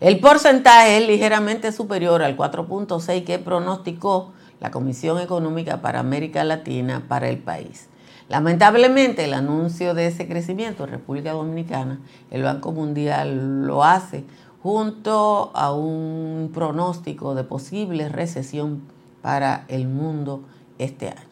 El 0.00 0.20
porcentaje 0.20 0.98
es 0.98 1.08
ligeramente 1.08 1.72
superior 1.72 2.22
al 2.22 2.36
4.6 2.36 3.24
que 3.24 3.38
pronosticó 3.38 4.32
la 4.60 4.70
Comisión 4.70 5.18
Económica 5.18 5.80
para 5.80 5.98
América 5.98 6.44
Latina 6.44 7.06
para 7.08 7.30
el 7.30 7.38
país. 7.38 7.88
Lamentablemente 8.28 9.24
el 9.24 9.32
anuncio 9.32 9.94
de 9.94 10.08
ese 10.08 10.28
crecimiento 10.28 10.84
en 10.84 10.90
República 10.90 11.32
Dominicana, 11.32 12.00
el 12.30 12.42
Banco 12.42 12.72
Mundial 12.72 13.66
lo 13.66 13.82
hace 13.82 14.24
junto 14.62 15.52
a 15.54 15.72
un 15.72 16.50
pronóstico 16.52 17.34
de 17.34 17.44
posible 17.44 18.10
recesión 18.10 18.82
para 19.22 19.64
el 19.68 19.88
mundo 19.88 20.42
este 20.78 21.08
año. 21.08 21.27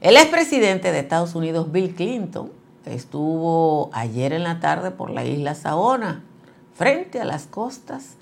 El 0.00 0.16
expresidente 0.18 0.92
de 0.92 0.98
Estados 0.98 1.34
Unidos, 1.34 1.72
Bill 1.72 1.94
Clinton, 1.94 2.50
estuvo 2.84 3.88
ayer 3.94 4.34
en 4.34 4.42
la 4.42 4.60
tarde 4.60 4.90
por 4.90 5.10
la 5.10 5.24
isla 5.24 5.54
Saona, 5.54 6.22
frente 6.74 7.18
a 7.18 7.24
las 7.24 7.46
costas 7.46 8.16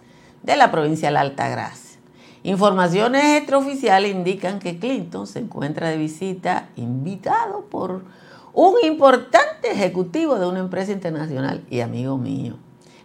de 0.45 0.57
la 0.57 0.71
provincia 0.71 1.09
de 1.09 1.15
la 1.15 1.21
Altagracia. 1.23 1.99
Informaciones 2.45 3.39
extraoficiales 3.39 4.15
indican 4.15 4.61
que 4.61 4.79
Clinton 4.79 5.27
se 5.27 5.41
encuentra 5.41 5.89
de 5.89 5.97
visita 5.97 6.69
invitado 6.77 7.63
por 7.63 8.05
un 8.53 8.75
importante 8.85 9.73
ejecutivo 9.73 10.39
de 10.39 10.47
una 10.47 10.61
empresa 10.61 10.93
internacional 10.93 11.65
y 11.71 11.81
amigo 11.81 12.19
mío. 12.19 12.55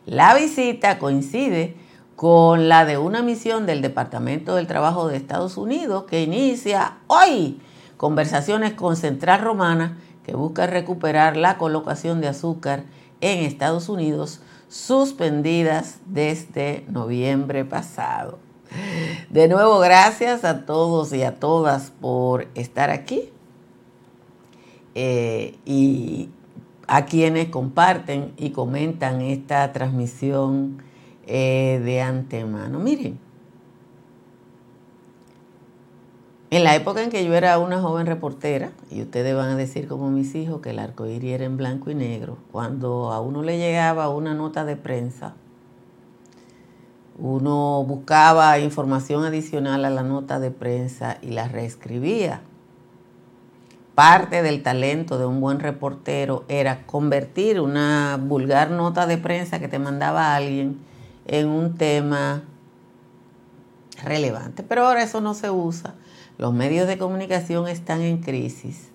La 0.06 0.36
visita 0.36 1.00
coincide 1.00 1.76
con 2.16 2.70
la 2.70 2.86
de 2.86 3.00
una 3.00 3.24
misión 3.24 3.66
del 3.66 3.82
Departamento 3.82 4.56
del 4.56 4.68
Trabajo 4.68 5.08
de 5.08 5.18
Estados 5.18 5.58
Unidos 5.58 6.04
que 6.04 6.22
inicia 6.22 6.98
hoy 7.08 7.60
conversaciones 8.00 8.76
con 8.76 8.96
Central 8.96 9.42
Romana 9.42 9.98
que 10.26 10.34
busca 10.34 10.66
recuperar 10.68 11.36
la 11.36 11.58
colocación 11.58 12.22
de 12.22 12.30
azúcar 12.30 12.86
en 13.20 13.40
Estados 13.44 13.90
Unidos 13.90 14.40
suspendidas 14.70 15.98
desde 16.06 16.86
noviembre 16.88 17.66
pasado. 17.66 18.40
De 19.30 19.50
nuevo, 19.50 19.80
gracias 19.80 20.46
a 20.46 20.66
todos 20.66 21.12
y 21.12 21.24
a 21.24 21.36
todas 21.42 21.92
por 21.92 22.48
estar 22.56 22.90
aquí. 22.90 23.34
Eh, 24.96 25.58
y 25.66 26.30
a 26.88 27.04
quienes 27.06 27.50
comparten 27.50 28.32
y 28.38 28.52
comentan 28.52 29.20
esta 29.20 29.74
transmisión 29.74 30.82
eh, 31.28 31.82
de 31.84 32.02
antemano. 32.02 32.80
Miren, 32.80 33.20
en 36.52 36.64
la 36.64 36.76
época 36.76 37.04
en 37.04 37.10
que 37.10 37.26
yo 37.26 37.34
era 37.36 37.60
una 37.60 37.82
joven 37.82 38.06
reportera, 38.06 38.72
y 38.90 39.02
ustedes 39.02 39.36
van 39.36 39.50
a 39.50 39.56
decir 39.56 39.88
como 39.88 40.10
mis 40.10 40.34
hijos 40.36 40.62
que 40.62 40.72
el 40.72 40.80
arco 40.80 41.06
iris 41.06 41.34
era 41.34 41.46
en 41.46 41.58
blanco 41.58 41.92
y 41.92 41.96
negro, 41.96 42.38
cuando 42.52 43.12
a 43.12 43.22
uno 43.22 43.44
le 43.44 43.58
llegaba 43.58 44.10
una 44.10 44.34
nota 44.34 44.66
de 44.66 44.76
prensa, 44.76 45.36
uno 47.18 47.84
buscaba 47.84 48.60
información 48.60 49.26
adicional 49.26 49.86
a 49.86 49.90
la 49.90 50.04
nota 50.04 50.40
de 50.40 50.52
prensa 50.52 51.18
y 51.22 51.32
la 51.32 51.48
reescribía 51.48 52.42
parte 54.00 54.42
del 54.42 54.64
talento 54.64 55.18
de 55.18 55.26
un 55.26 55.42
buen 55.42 55.60
reportero 55.60 56.46
era 56.48 56.86
convertir 56.86 57.60
una 57.60 58.18
vulgar 58.18 58.72
nota 58.72 59.06
de 59.08 59.18
prensa 59.18 59.60
que 59.60 59.68
te 59.68 59.78
mandaba 59.78 60.36
alguien 60.36 60.80
en 61.28 61.50
un 61.50 61.76
tema 61.76 62.44
relevante. 64.02 64.64
Pero 64.64 64.88
ahora 64.88 65.04
eso 65.04 65.20
no 65.20 65.34
se 65.34 65.50
usa. 65.50 65.96
Los 66.40 66.54
medios 66.54 66.88
de 66.88 66.98
comunicación 66.98 67.68
están 67.68 68.02
en 68.02 68.20
crisis. 68.20 68.88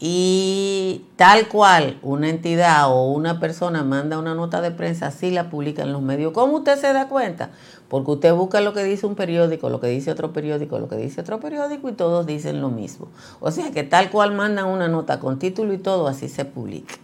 Y 0.00 1.04
tal 1.16 1.46
cual 1.48 1.98
una 2.02 2.30
entidad 2.30 2.90
o 2.90 3.12
una 3.12 3.38
persona 3.38 3.84
manda 3.84 4.18
una 4.18 4.34
nota 4.34 4.62
de 4.62 4.70
prensa, 4.70 5.08
así 5.08 5.30
la 5.30 5.50
publica 5.50 5.82
en 5.82 5.92
los 5.92 6.00
medios. 6.00 6.32
¿Cómo 6.32 6.56
usted 6.56 6.78
se 6.78 6.90
da 6.94 7.08
cuenta? 7.08 7.50
Porque 7.88 8.12
usted 8.12 8.32
busca 8.32 8.62
lo 8.62 8.72
que 8.72 8.82
dice 8.82 9.06
un 9.06 9.14
periódico, 9.14 9.68
lo 9.68 9.78
que 9.78 9.88
dice 9.88 10.10
otro 10.10 10.32
periódico, 10.32 10.78
lo 10.78 10.88
que 10.88 10.96
dice 10.96 11.20
otro 11.20 11.38
periódico 11.38 11.90
y 11.90 11.92
todos 11.92 12.24
dicen 12.24 12.62
lo 12.62 12.70
mismo. 12.70 13.08
O 13.40 13.50
sea 13.50 13.70
que 13.70 13.82
tal 13.82 14.10
cual 14.10 14.32
mandan 14.32 14.64
una 14.64 14.88
nota 14.88 15.20
con 15.20 15.38
título 15.38 15.74
y 15.74 15.78
todo, 15.78 16.08
así 16.08 16.30
se 16.30 16.46
publica. 16.46 16.94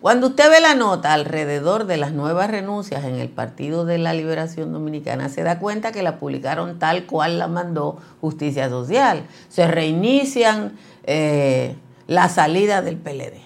Cuando 0.00 0.28
usted 0.28 0.50
ve 0.50 0.60
la 0.60 0.74
nota 0.74 1.14
alrededor 1.14 1.86
de 1.86 1.96
las 1.96 2.12
nuevas 2.12 2.50
renuncias 2.50 3.04
en 3.04 3.14
el 3.14 3.28
Partido 3.28 3.84
de 3.86 3.98
la 3.98 4.12
Liberación 4.12 4.72
Dominicana, 4.72 5.28
se 5.28 5.42
da 5.42 5.58
cuenta 5.58 5.90
que 5.90 6.02
la 6.02 6.18
publicaron 6.18 6.78
tal 6.78 7.06
cual 7.06 7.38
la 7.38 7.48
mandó 7.48 7.98
Justicia 8.20 8.68
Social. 8.68 9.26
Se 9.48 9.66
reinician 9.66 10.76
eh, 11.04 11.76
la 12.06 12.28
salida 12.28 12.82
del 12.82 12.98
PLD, 12.98 13.40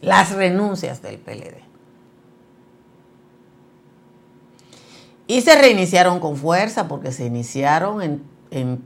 las 0.00 0.32
renuncias 0.32 1.02
del 1.02 1.18
PLD. 1.18 1.64
Y 5.28 5.40
se 5.40 5.60
reiniciaron 5.60 6.20
con 6.20 6.36
fuerza 6.36 6.88
porque 6.88 7.12
se 7.12 7.24
iniciaron 7.26 8.02
en, 8.02 8.22
en, 8.50 8.84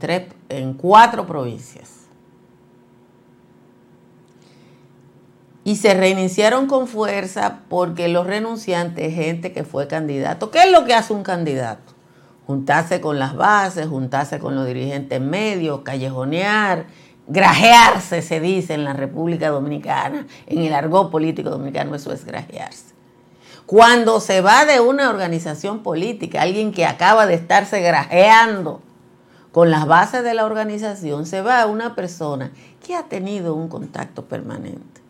en 0.49 0.75
cuatro 0.75 1.27
provincias. 1.27 2.00
Y 5.63 5.77
se 5.77 5.95
reiniciaron 5.95 6.67
con 6.67 6.87
fuerza 6.87 7.61
porque 7.69 8.09
los 8.09 8.27
renunciantes, 8.27 9.15
gente 9.15 9.53
que 9.53 9.65
fue 9.65 9.87
candidato, 9.87 10.51
¿qué 10.51 10.65
es 10.65 10.73
lo 10.73 10.85
que 10.85 10.95
hace 10.95 11.13
un 11.13 11.23
candidato? 11.23 11.93
Juntarse 12.47 13.01
con 13.01 13.19
las 13.19 13.37
bases, 13.37 13.87
juntarse 13.87 14.39
con 14.39 14.55
los 14.55 14.67
dirigentes 14.67 15.21
medios, 15.21 15.81
callejonear, 15.83 16.87
grajearse, 17.29 18.23
se 18.23 18.41
dice 18.41 18.75
en 18.75 18.85
la 18.85 18.93
República 18.93 19.51
Dominicana, 19.51 20.27
en 20.47 20.63
el 20.63 20.75
argot 20.75 21.11
político 21.11 21.51
dominicano, 21.51 21.95
eso 21.95 22.13
es 22.13 22.25
grajearse. 22.25 22.95
Cuando 23.67 24.19
se 24.19 24.41
va 24.41 24.65
de 24.65 24.81
una 24.81 25.11
organización 25.11 25.85
política, 25.85 26.43
alguien 26.43 26.73
que 26.73 26.87
acaba 26.87 27.27
de 27.27 27.35
estarse 27.35 27.81
grajeando 27.81 28.81
con 29.53 29.71
las 29.71 29.87
bases 29.87 30.25
de 30.25 30.35
la 30.35 30.45
organización, 30.45 31.25
se 31.25 31.41
va 31.41 31.63
a 31.63 31.67
una 31.67 31.95
persona 31.95 32.51
que 32.85 32.97
ha 32.97 33.05
tenido 33.05 33.55
un 33.55 33.69
contacto 33.69 34.25
permanente. 34.25 35.01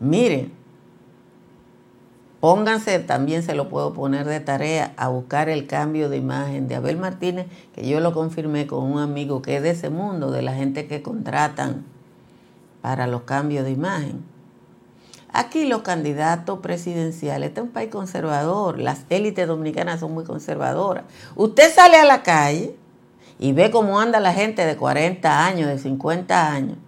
Miren, 0.00 0.52
pónganse, 2.40 2.98
también 3.00 3.42
se 3.42 3.54
lo 3.54 3.68
puedo 3.68 3.92
poner 3.92 4.26
de 4.26 4.40
tarea, 4.40 4.94
a 4.96 5.08
buscar 5.08 5.48
el 5.48 5.66
cambio 5.66 6.08
de 6.08 6.16
imagen 6.16 6.68
de 6.68 6.76
Abel 6.76 6.96
Martínez, 6.96 7.46
que 7.74 7.88
yo 7.88 8.00
lo 8.00 8.12
confirmé 8.12 8.66
con 8.66 8.84
un 8.84 8.98
amigo 8.98 9.42
que 9.42 9.56
es 9.56 9.62
de 9.62 9.70
ese 9.70 9.90
mundo, 9.90 10.30
de 10.30 10.42
la 10.42 10.54
gente 10.54 10.86
que 10.86 11.02
contratan 11.02 11.84
para 12.82 13.06
los 13.06 13.22
cambios 13.22 13.64
de 13.64 13.72
imagen 13.72 14.22
Aquí 15.32 15.66
los 15.66 15.82
candidatos 15.82 16.60
presidenciales, 16.60 17.50
este 17.50 17.60
es 17.60 17.66
un 17.66 17.72
país 17.72 17.90
conservador, 17.90 18.78
las 18.78 19.04
élites 19.10 19.46
dominicanas 19.46 20.00
son 20.00 20.14
muy 20.14 20.24
conservadoras. 20.24 21.04
Usted 21.36 21.72
sale 21.72 21.96
a 21.98 22.04
la 22.04 22.22
calle 22.22 22.74
y 23.38 23.52
ve 23.52 23.70
cómo 23.70 24.00
anda 24.00 24.20
la 24.20 24.32
gente 24.32 24.64
de 24.64 24.76
40 24.76 25.46
años, 25.46 25.68
de 25.68 25.78
50 25.78 26.50
años, 26.50 26.78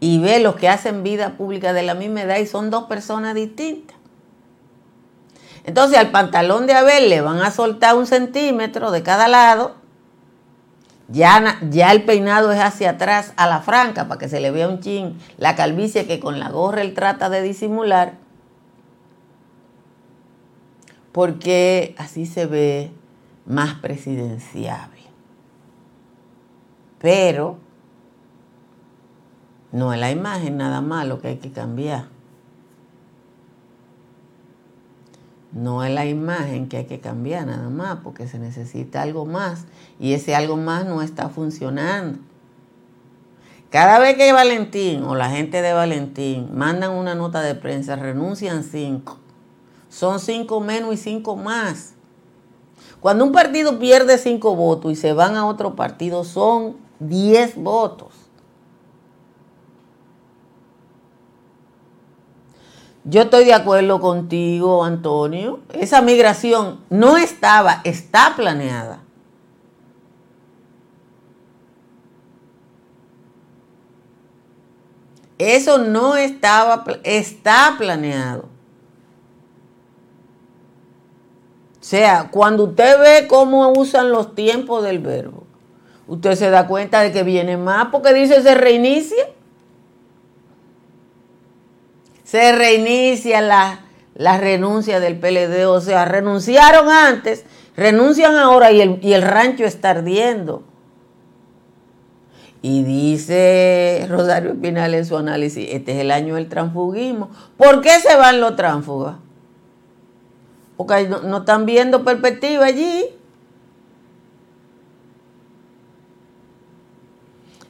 y 0.00 0.18
ve 0.18 0.40
los 0.40 0.56
que 0.56 0.68
hacen 0.68 1.02
vida 1.02 1.36
pública 1.36 1.72
de 1.72 1.82
la 1.82 1.94
misma 1.94 2.22
edad 2.22 2.38
y 2.38 2.46
son 2.46 2.70
dos 2.70 2.84
personas 2.84 3.34
distintas. 3.34 3.96
Entonces 5.64 5.98
al 5.98 6.10
pantalón 6.10 6.66
de 6.66 6.74
Abel 6.74 7.08
le 7.08 7.20
van 7.20 7.40
a 7.40 7.50
soltar 7.50 7.96
un 7.96 8.06
centímetro 8.06 8.90
de 8.90 9.02
cada 9.02 9.26
lado 9.26 9.86
ya, 11.08 11.60
ya, 11.70 11.92
el 11.92 12.04
peinado 12.04 12.50
es 12.50 12.60
hacia 12.60 12.90
atrás 12.90 13.32
a 13.36 13.46
la 13.46 13.60
franca 13.60 14.08
para 14.08 14.18
que 14.18 14.28
se 14.28 14.40
le 14.40 14.50
vea 14.50 14.68
un 14.68 14.80
chin 14.80 15.16
la 15.38 15.54
calvicie 15.54 16.06
que 16.06 16.18
con 16.18 16.40
la 16.40 16.50
gorra 16.50 16.82
él 16.82 16.94
trata 16.94 17.30
de 17.30 17.42
disimular. 17.42 18.14
Porque 21.12 21.94
así 21.96 22.26
se 22.26 22.46
ve 22.46 22.90
más 23.46 23.74
presidenciable. 23.74 25.00
Pero 26.98 27.58
no 29.76 29.92
es 29.92 30.00
la 30.00 30.10
imagen 30.10 30.56
nada 30.56 30.80
más 30.80 31.06
lo 31.06 31.20
que 31.20 31.28
hay 31.28 31.36
que 31.36 31.52
cambiar. 31.52 32.06
No 35.52 35.84
es 35.84 35.92
la 35.92 36.06
imagen 36.06 36.70
que 36.70 36.78
hay 36.78 36.84
que 36.86 36.98
cambiar 36.98 37.46
nada 37.46 37.68
más, 37.68 37.98
porque 38.02 38.26
se 38.26 38.38
necesita 38.38 39.02
algo 39.02 39.26
más 39.26 39.66
y 40.00 40.14
ese 40.14 40.34
algo 40.34 40.56
más 40.56 40.86
no 40.86 41.02
está 41.02 41.28
funcionando. 41.28 42.18
Cada 43.68 43.98
vez 43.98 44.16
que 44.16 44.32
Valentín 44.32 45.02
o 45.02 45.14
la 45.14 45.28
gente 45.28 45.60
de 45.60 45.74
Valentín 45.74 46.48
mandan 46.54 46.92
una 46.92 47.14
nota 47.14 47.42
de 47.42 47.54
prensa, 47.54 47.96
renuncian 47.96 48.64
cinco. 48.64 49.18
Son 49.90 50.20
cinco 50.20 50.62
menos 50.62 50.94
y 50.94 50.96
cinco 50.96 51.36
más. 51.36 51.92
Cuando 53.00 53.26
un 53.26 53.32
partido 53.32 53.78
pierde 53.78 54.16
cinco 54.16 54.56
votos 54.56 54.90
y 54.92 54.96
se 54.96 55.12
van 55.12 55.36
a 55.36 55.44
otro 55.44 55.76
partido, 55.76 56.24
son 56.24 56.76
diez 56.98 57.56
votos. 57.56 58.25
Yo 63.08 63.22
estoy 63.22 63.44
de 63.44 63.54
acuerdo 63.54 64.00
contigo, 64.00 64.84
Antonio. 64.84 65.60
Esa 65.72 66.02
migración 66.02 66.80
no 66.90 67.16
estaba, 67.16 67.80
está 67.84 68.34
planeada. 68.34 69.00
Eso 75.38 75.78
no 75.78 76.16
estaba, 76.16 76.82
está 77.04 77.76
planeado. 77.78 78.48
O 81.80 81.88
sea, 81.88 82.30
cuando 82.32 82.64
usted 82.64 82.98
ve 82.98 83.28
cómo 83.28 83.68
usan 83.68 84.10
los 84.10 84.34
tiempos 84.34 84.82
del 84.82 84.98
verbo, 84.98 85.44
usted 86.08 86.34
se 86.34 86.50
da 86.50 86.66
cuenta 86.66 87.02
de 87.02 87.12
que 87.12 87.22
viene 87.22 87.56
más 87.56 87.88
porque 87.92 88.12
dice 88.12 88.42
se 88.42 88.56
reinicia 88.56 89.35
se 92.26 92.50
reinicia 92.50 93.40
la, 93.40 93.82
renuncia 94.38 94.98
del 94.98 95.16
PLD, 95.16 95.64
o 95.68 95.80
sea, 95.80 96.04
renunciaron 96.04 96.88
antes, 96.88 97.44
renuncian 97.76 98.34
ahora 98.34 98.72
y 98.72 98.80
el, 98.80 98.98
y 99.00 99.12
el 99.12 99.22
rancho 99.22 99.64
está 99.64 99.90
ardiendo. 99.90 100.64
Y 102.62 102.82
dice 102.82 104.06
Rosario 104.10 104.50
Espinal 104.50 104.94
en 104.94 105.06
su 105.06 105.16
análisis, 105.16 105.68
este 105.70 105.92
es 105.92 105.98
el 105.98 106.10
año 106.10 106.34
del 106.34 106.48
transfugismo. 106.48 107.30
¿Por 107.56 107.80
qué 107.80 108.00
se 108.00 108.16
van 108.16 108.40
los 108.40 108.56
tránsfugas? 108.56 109.18
Porque 110.76 111.08
no, 111.08 111.20
no 111.20 111.38
están 111.38 111.64
viendo 111.64 112.04
perspectiva 112.04 112.66
allí. 112.66 113.04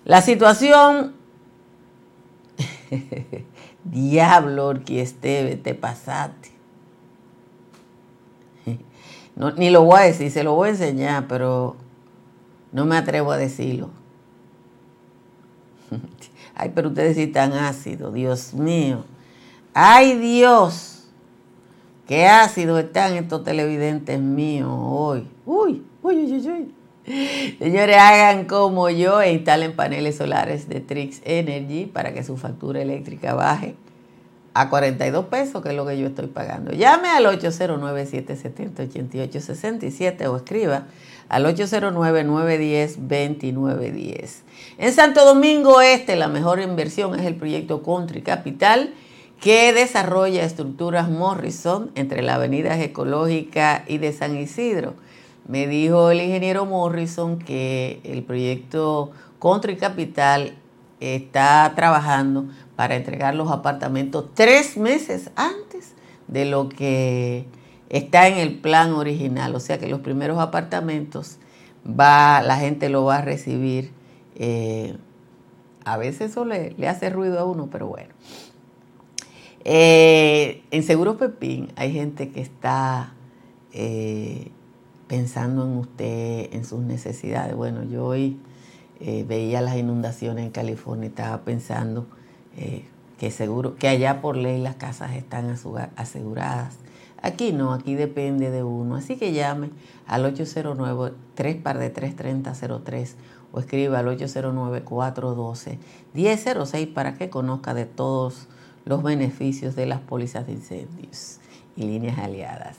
La 0.07 0.23
situación 0.23 1.15
Diablo, 3.91 4.67
Orquiesteve, 4.67 5.57
te 5.57 5.75
pasaste. 5.75 6.51
No, 9.37 9.51
ni 9.51 9.69
lo 9.69 9.83
voy 9.83 9.99
a 9.99 10.05
decir, 10.05 10.31
se 10.31 10.43
lo 10.43 10.55
voy 10.55 10.69
a 10.69 10.71
enseñar, 10.71 11.29
pero 11.29 11.77
no 12.73 12.87
me 12.87 12.97
atrevo 12.97 13.33
a 13.33 13.37
decirlo. 13.37 13.91
Ay, 16.55 16.73
pero 16.75 16.89
ustedes 16.89 17.17
sí 17.17 17.27
tan 17.27 17.53
ácido, 17.53 18.11
Dios 18.13 18.55
mío. 18.55 19.05
Ay, 19.75 20.19
Dios, 20.19 21.05
qué 22.07 22.27
ácido 22.27 22.79
están 22.79 23.13
estos 23.13 23.45
televidentes 23.45 24.19
míos 24.19 24.71
hoy. 24.73 25.29
Uy, 25.45 25.85
uy, 26.03 26.33
uy, 26.33 26.49
uy. 26.49 26.75
Señores, 27.59 27.97
hagan 27.97 28.45
como 28.47 28.91
yo 28.91 29.23
e 29.23 29.33
instalen 29.33 29.77
paneles 29.77 30.17
solares 30.17 30.69
de 30.69 30.81
Trix 30.81 31.21
Energy 31.25 31.87
para 31.87 32.13
que 32.13 32.25
su 32.25 32.37
factura 32.37 32.83
eléctrica 32.83 33.35
baje 33.35 33.77
a 34.55 34.69
42 34.71 35.27
pesos, 35.27 35.63
que 35.63 35.69
es 35.69 35.77
lo 35.77 35.87
que 35.87 35.97
yo 35.99 36.09
estoy 36.09 36.27
pagando. 36.27 36.73
Llame 36.73 37.09
al 37.09 37.27
809-770-8867 37.27 40.27
o 40.27 40.37
escriba 40.37 40.87
al 41.29 41.45
809-910-2910. 41.45 44.31
En 44.79 44.93
Santo 44.93 45.25
Domingo 45.25 45.81
Este, 45.81 46.17
la 46.17 46.27
mejor 46.29 46.61
inversión 46.61 47.19
es 47.19 47.25
el 47.27 47.37
proyecto 47.37 47.83
Country 47.83 48.21
Capital, 48.23 48.93
que 49.41 49.73
desarrolla 49.73 50.45
estructuras 50.45 51.09
Morrison 51.11 51.91
entre 51.95 52.23
la 52.23 52.35
Avenida 52.37 52.81
Ecológica 52.83 53.85
y 53.87 53.99
de 53.99 54.13
San 54.13 54.37
Isidro 54.37 54.95
me 55.49 55.67
dijo 55.67 56.11
el 56.11 56.21
ingeniero 56.21 56.67
Morrison 56.67 57.39
que 57.39 58.01
el 58.05 58.23
proyecto 58.23 59.13
Country 59.41 59.77
Capital 59.77 60.55
está 61.01 61.73
trabajando 61.77 62.47
para 62.75 62.97
entregar 62.97 63.35
los 63.35 63.51
apartamentos 63.51 64.27
tres 64.35 64.77
meses 64.77 65.31
antes 65.37 65.95
de 66.27 66.47
lo 66.47 66.69
que 66.69 67.47
está 67.89 68.29
en 68.29 68.39
el 68.39 68.59
plan 68.59 68.93
original. 68.93 69.55
O 69.55 69.61
sea 69.61 69.79
que 69.79 69.89
los 69.89 70.01
primeros 70.01 70.39
apartamentos 70.39 71.39
va, 71.89 72.43
la 72.43 72.57
gente 72.57 72.89
lo 72.89 73.05
va 73.05 73.19
a 73.19 73.23
recibir. 73.23 73.93
Eh, 74.35 74.97
a 75.85 75.97
veces 75.97 76.33
eso 76.33 76.45
le, 76.45 76.75
hace 76.89 77.11
ruido 77.11 77.39
a 77.39 77.45
uno, 77.45 77.69
pero 77.71 77.87
bueno. 77.87 78.13
Eh, 79.65 80.63
en 80.71 80.83
Seguro 80.83 81.17
Pepín 81.17 81.73
hay 81.77 81.93
gente 81.93 82.31
que 82.31 82.41
está 82.41 83.15
eh, 83.73 84.51
pensando 85.09 85.65
en 85.65 85.77
usted, 85.77 86.53
en 86.53 86.65
sus 86.65 86.81
necesidades. 86.81 87.55
Bueno, 87.55 87.85
yo 87.85 88.07
hoy 88.07 88.39
eh, 89.01 89.25
veía 89.27 89.61
las 89.61 89.77
inundaciones 89.77 90.45
en 90.45 90.51
California 90.51 91.07
y 91.07 91.09
estaba 91.09 91.43
pensando 91.43 92.07
eh, 92.57 92.85
que 93.19 93.31
seguro 93.31 93.77
que 93.77 93.89
allá 93.89 94.21
por 94.21 94.37
ley 94.37 94.61
las 94.61 94.77
casas 94.77 95.15
están 95.15 95.55
aseguradas. 95.97 96.77
Aquí 97.23 97.53
no, 97.53 97.73
aquí 97.73 97.95
depende 97.95 98.51
de 98.51 98.63
uno. 98.63 98.97
Así 98.97 99.17
que 99.17 99.33
llame 99.33 99.71
al 100.07 100.25
809 100.25 101.15
3 101.35 101.57
par 101.57 101.79
de 101.79 101.91
330 101.91 102.53
03 102.85 103.17
o 103.53 103.61
escriba 103.61 104.01
al 104.01 104.07
809-412-1006 104.19 106.93
para 106.93 107.15
que 107.15 107.31
conozca 107.31 107.73
de 107.75 107.87
todos 107.87 108.49
los 108.85 109.03
beneficios 109.03 109.75
de 109.75 109.87
las 109.87 110.01
pólizas 110.01 110.47
de 110.47 110.53
incendios 110.53 111.39
y 111.75 111.85
líneas 111.85 112.19
aliadas. 112.19 112.77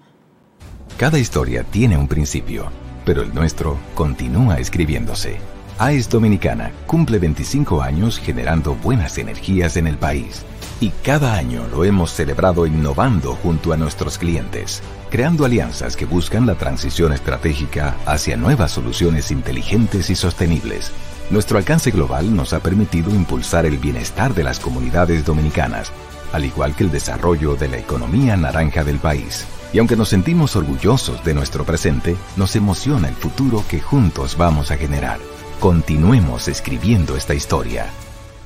Cada 0.99 1.19
historia 1.19 1.65
tiene 1.65 1.97
un 1.97 2.09
principio 2.09 2.71
pero 3.11 3.23
el 3.23 3.35
nuestro 3.35 3.77
continúa 3.97 4.61
escribiéndose. 4.61 5.41
AES 5.81 6.09
Dominicana 6.09 6.71
cumple 6.87 7.19
25 7.19 7.83
años 7.83 8.21
generando 8.21 8.77
buenas 8.77 9.19
energías 9.19 9.77
en 9.77 9.89
el 9.89 9.99
país. 9.99 10.45
Y 10.79 10.91
cada 11.03 11.35
año 11.35 11.67
lo 11.73 11.85
hemos 11.85 12.13
celebrado 12.13 12.67
innovando 12.67 13.35
junto 13.43 13.73
a 13.73 13.77
nuestros 13.77 14.17
clientes, 14.17 14.81
creando 15.11 15.45
alianzas 15.45 15.97
que 15.97 16.05
buscan 16.05 16.47
la 16.47 16.55
transición 16.55 17.13
estratégica 17.13 17.97
hacia 18.07 18.37
nuevas 18.37 18.71
soluciones 18.71 19.33
inteligentes 19.33 20.09
y 20.09 20.15
sostenibles. 20.15 20.93
Nuestro 21.31 21.59
alcance 21.59 21.91
global 21.91 22.37
nos 22.37 22.53
ha 22.53 22.61
permitido 22.61 23.11
impulsar 23.11 23.67
el 23.67 23.79
bienestar 23.79 24.35
de 24.35 24.45
las 24.45 24.61
comunidades 24.61 25.25
dominicanas, 25.25 25.91
al 26.33 26.45
igual 26.45 26.77
que 26.77 26.85
el 26.85 26.93
desarrollo 26.93 27.57
de 27.57 27.67
la 27.67 27.79
economía 27.79 28.37
naranja 28.37 28.85
del 28.85 28.99
país. 28.99 29.49
Y 29.73 29.79
aunque 29.79 29.97
nos 29.97 30.09
sentimos 30.09 30.57
orgullosos 30.57 31.23
de 31.25 31.33
nuestro 31.33 31.65
presente, 31.65 32.17
nos 32.37 32.57
emociona 32.57 33.09
el 33.09 33.15
futuro 33.15 33.63
que 33.69 33.81
juntos 33.81 34.37
vamos 34.37 34.73
a 34.73 34.77
generar. 34.77 35.19
Continuemos 35.61 36.49
escribiendo 36.49 37.17
esta 37.17 37.35
historia. 37.35 37.87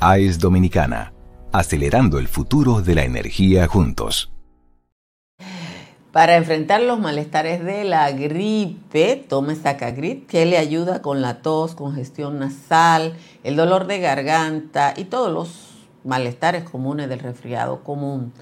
AES 0.01 0.39
Dominicana, 0.39 1.15
acelerando 1.51 2.19
el 2.19 2.29
futuro 2.29 2.83
de 2.83 2.95
la 2.95 3.05
energía 3.05 3.67
juntos. 3.67 4.31
Para 6.13 6.37
enfrentar 6.37 6.83
los 6.83 7.01
malestares 7.01 7.65
de 7.65 7.85
la 7.85 8.13
gripe, 8.13 9.25
tome 9.29 9.57
Sacagrip, 9.57 10.29
que 10.29 10.45
le 10.45 10.59
ayuda 10.59 11.01
con 11.01 11.23
la 11.23 11.41
tos, 11.41 11.75
congestión 11.75 12.39
nasal, 12.39 13.15
el 13.43 13.57
dolor 13.57 13.87
de 13.87 13.99
garganta 13.99 14.93
y 14.97 15.05
todos 15.05 15.33
los 15.33 15.71
malestares 16.05 16.65
comunes 16.65 17.09
del 17.09 17.19
resfriado 17.19 17.83
común. 17.83 18.33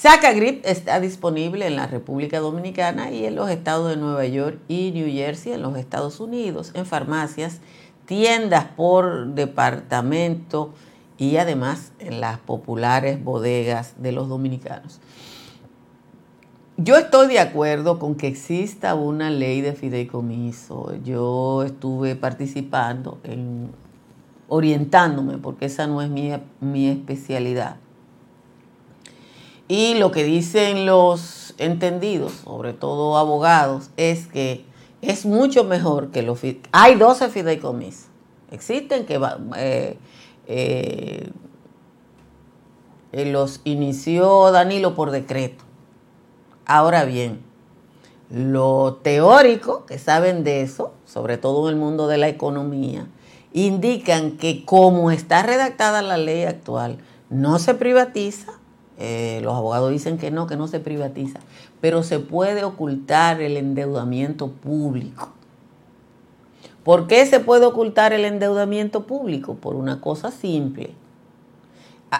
Sacagrip 0.00 0.64
está 0.64 0.98
disponible 0.98 1.66
en 1.66 1.76
la 1.76 1.86
República 1.86 2.40
Dominicana 2.40 3.10
y 3.10 3.26
en 3.26 3.34
los 3.34 3.50
estados 3.50 3.90
de 3.90 3.98
Nueva 3.98 4.24
York 4.24 4.58
y 4.66 4.92
New 4.92 5.12
Jersey, 5.12 5.52
en 5.52 5.60
los 5.60 5.76
Estados 5.76 6.20
Unidos, 6.20 6.70
en 6.72 6.86
farmacias, 6.86 7.60
tiendas 8.06 8.64
por 8.64 9.34
departamento 9.34 10.72
y 11.18 11.36
además 11.36 11.92
en 11.98 12.22
las 12.22 12.38
populares 12.38 13.22
bodegas 13.22 13.92
de 13.98 14.12
los 14.12 14.30
dominicanos. 14.30 15.00
Yo 16.78 16.96
estoy 16.96 17.26
de 17.26 17.40
acuerdo 17.40 17.98
con 17.98 18.14
que 18.14 18.28
exista 18.28 18.94
una 18.94 19.28
ley 19.28 19.60
de 19.60 19.74
fideicomiso. 19.74 20.94
Yo 21.04 21.62
estuve 21.62 22.16
participando 22.16 23.18
en 23.22 23.70
orientándome, 24.48 25.36
porque 25.36 25.66
esa 25.66 25.86
no 25.86 26.00
es 26.00 26.08
mi, 26.08 26.32
mi 26.62 26.88
especialidad 26.88 27.76
y 29.70 29.94
lo 29.94 30.10
que 30.10 30.24
dicen 30.24 30.84
los 30.84 31.54
entendidos, 31.56 32.32
sobre 32.42 32.72
todo 32.72 33.16
abogados, 33.16 33.90
es 33.96 34.26
que 34.26 34.64
es 35.00 35.24
mucho 35.24 35.62
mejor 35.62 36.10
que 36.10 36.22
los... 36.22 36.40
Hay 36.72 36.96
12 36.96 37.28
fideicomisos. 37.28 38.06
Existen 38.50 39.06
que 39.06 39.20
eh, 39.56 39.96
eh, 40.48 41.30
los 43.12 43.60
inició 43.62 44.50
Danilo 44.50 44.96
por 44.96 45.12
decreto. 45.12 45.62
Ahora 46.66 47.04
bien, 47.04 47.40
lo 48.28 48.98
teórico 49.04 49.86
que 49.86 50.00
saben 50.00 50.42
de 50.42 50.62
eso, 50.62 50.94
sobre 51.06 51.38
todo 51.38 51.68
en 51.68 51.76
el 51.76 51.80
mundo 51.80 52.08
de 52.08 52.18
la 52.18 52.26
economía, 52.26 53.06
indican 53.52 54.32
que 54.32 54.64
como 54.64 55.12
está 55.12 55.44
redactada 55.44 56.02
la 56.02 56.16
ley 56.16 56.42
actual, 56.42 56.98
no 57.28 57.60
se 57.60 57.74
privatiza, 57.74 58.59
eh, 59.02 59.40
los 59.42 59.54
abogados 59.54 59.90
dicen 59.90 60.18
que 60.18 60.30
no, 60.30 60.46
que 60.46 60.56
no 60.56 60.68
se 60.68 60.78
privatiza, 60.78 61.40
pero 61.80 62.02
se 62.02 62.18
puede 62.18 62.64
ocultar 62.64 63.40
el 63.40 63.56
endeudamiento 63.56 64.48
público. 64.48 65.30
¿Por 66.84 67.06
qué 67.06 67.24
se 67.24 67.40
puede 67.40 67.64
ocultar 67.64 68.12
el 68.12 68.26
endeudamiento 68.26 69.06
público? 69.06 69.54
Por 69.54 69.74
una 69.74 70.02
cosa 70.02 70.30
simple. 70.30 70.92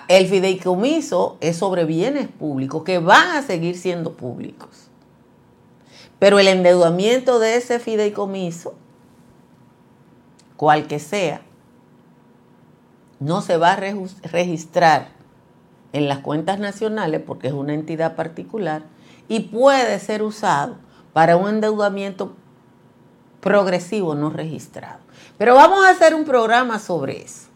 El 0.08 0.26
fideicomiso 0.26 1.36
es 1.40 1.58
sobre 1.58 1.84
bienes 1.84 2.28
públicos 2.28 2.82
que 2.82 2.98
van 2.98 3.36
a 3.36 3.42
seguir 3.42 3.76
siendo 3.76 4.14
públicos. 4.14 4.88
Pero 6.18 6.38
el 6.38 6.48
endeudamiento 6.48 7.38
de 7.40 7.56
ese 7.56 7.78
fideicomiso, 7.78 8.72
cual 10.56 10.86
que 10.86 10.98
sea, 10.98 11.42
no 13.18 13.42
se 13.42 13.58
va 13.58 13.72
a 13.72 13.76
registrar 13.76 15.19
en 15.92 16.08
las 16.08 16.18
cuentas 16.18 16.58
nacionales 16.58 17.20
porque 17.26 17.48
es 17.48 17.52
una 17.52 17.74
entidad 17.74 18.16
particular 18.16 18.82
y 19.28 19.40
puede 19.40 19.98
ser 19.98 20.22
usado 20.22 20.76
para 21.12 21.36
un 21.36 21.48
endeudamiento 21.48 22.34
progresivo 23.40 24.14
no 24.14 24.30
registrado. 24.30 24.98
Pero 25.38 25.54
vamos 25.54 25.84
a 25.84 25.90
hacer 25.90 26.14
un 26.14 26.24
programa 26.24 26.78
sobre 26.78 27.22
eso. 27.22 27.48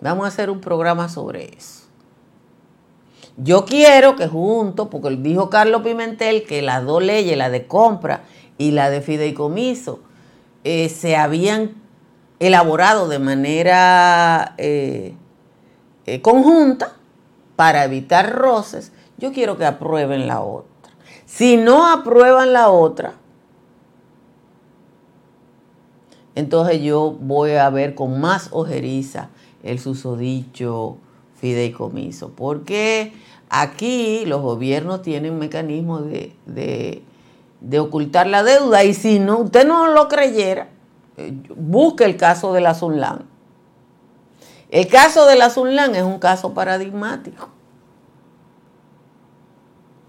Vamos 0.00 0.24
a 0.24 0.28
hacer 0.28 0.50
un 0.50 0.60
programa 0.60 1.08
sobre 1.08 1.56
eso. 1.56 1.84
Yo 3.36 3.64
quiero 3.64 4.16
que 4.16 4.28
junto, 4.28 4.88
porque 4.88 5.10
dijo 5.10 5.50
Carlos 5.50 5.82
Pimentel 5.82 6.44
que 6.44 6.62
las 6.62 6.84
dos 6.84 7.02
leyes, 7.02 7.36
la 7.36 7.50
de 7.50 7.66
compra 7.66 8.24
y 8.56 8.70
la 8.70 8.88
de 8.88 9.02
fideicomiso, 9.02 10.00
eh, 10.64 10.88
se 10.88 11.16
habían 11.16 11.74
elaborado 12.38 13.08
de 13.08 13.18
manera 13.18 14.54
eh, 14.58 15.14
eh, 16.06 16.22
conjunta 16.22 16.92
para 17.56 17.84
evitar 17.84 18.32
roces, 18.32 18.92
yo 19.18 19.32
quiero 19.32 19.56
que 19.56 19.64
aprueben 19.64 20.26
la 20.26 20.40
otra. 20.40 20.92
Si 21.24 21.56
no 21.56 21.90
aprueban 21.90 22.52
la 22.52 22.68
otra, 22.68 23.14
entonces 26.34 26.82
yo 26.82 27.16
voy 27.18 27.52
a 27.52 27.68
ver 27.70 27.94
con 27.94 28.20
más 28.20 28.50
ojeriza 28.52 29.30
el 29.62 29.78
susodicho 29.78 30.98
fideicomiso. 31.40 32.30
Porque 32.30 33.12
aquí 33.48 34.24
los 34.26 34.42
gobiernos 34.42 35.02
tienen 35.02 35.38
mecanismos 35.38 36.06
de, 36.06 36.34
de, 36.46 37.80
ocultar 37.80 38.26
la 38.26 38.42
deuda 38.42 38.84
y 38.84 38.94
si 38.94 39.18
no, 39.18 39.38
usted 39.38 39.66
no 39.66 39.88
lo 39.88 40.08
creyera, 40.08 40.68
eh, 41.16 41.34
busque 41.56 42.04
el 42.04 42.16
caso 42.16 42.52
de 42.52 42.60
la 42.60 42.74
Sunlan. 42.74 43.35
El 44.70 44.88
caso 44.88 45.26
de 45.26 45.36
la 45.36 45.50
Sunlan 45.50 45.94
es 45.94 46.02
un 46.02 46.18
caso 46.18 46.52
paradigmático. 46.52 47.48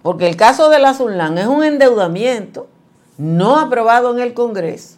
Porque 0.02 0.28
el 0.28 0.36
caso 0.36 0.70
de 0.70 0.80
la 0.80 0.94
Sunlan 0.94 1.38
es 1.38 1.48
un 1.48 1.64
endeudamiento 1.64 2.68
no 3.18 3.60
aprobado 3.60 4.14
en 4.14 4.20
el 4.20 4.34
Congreso, 4.34 4.98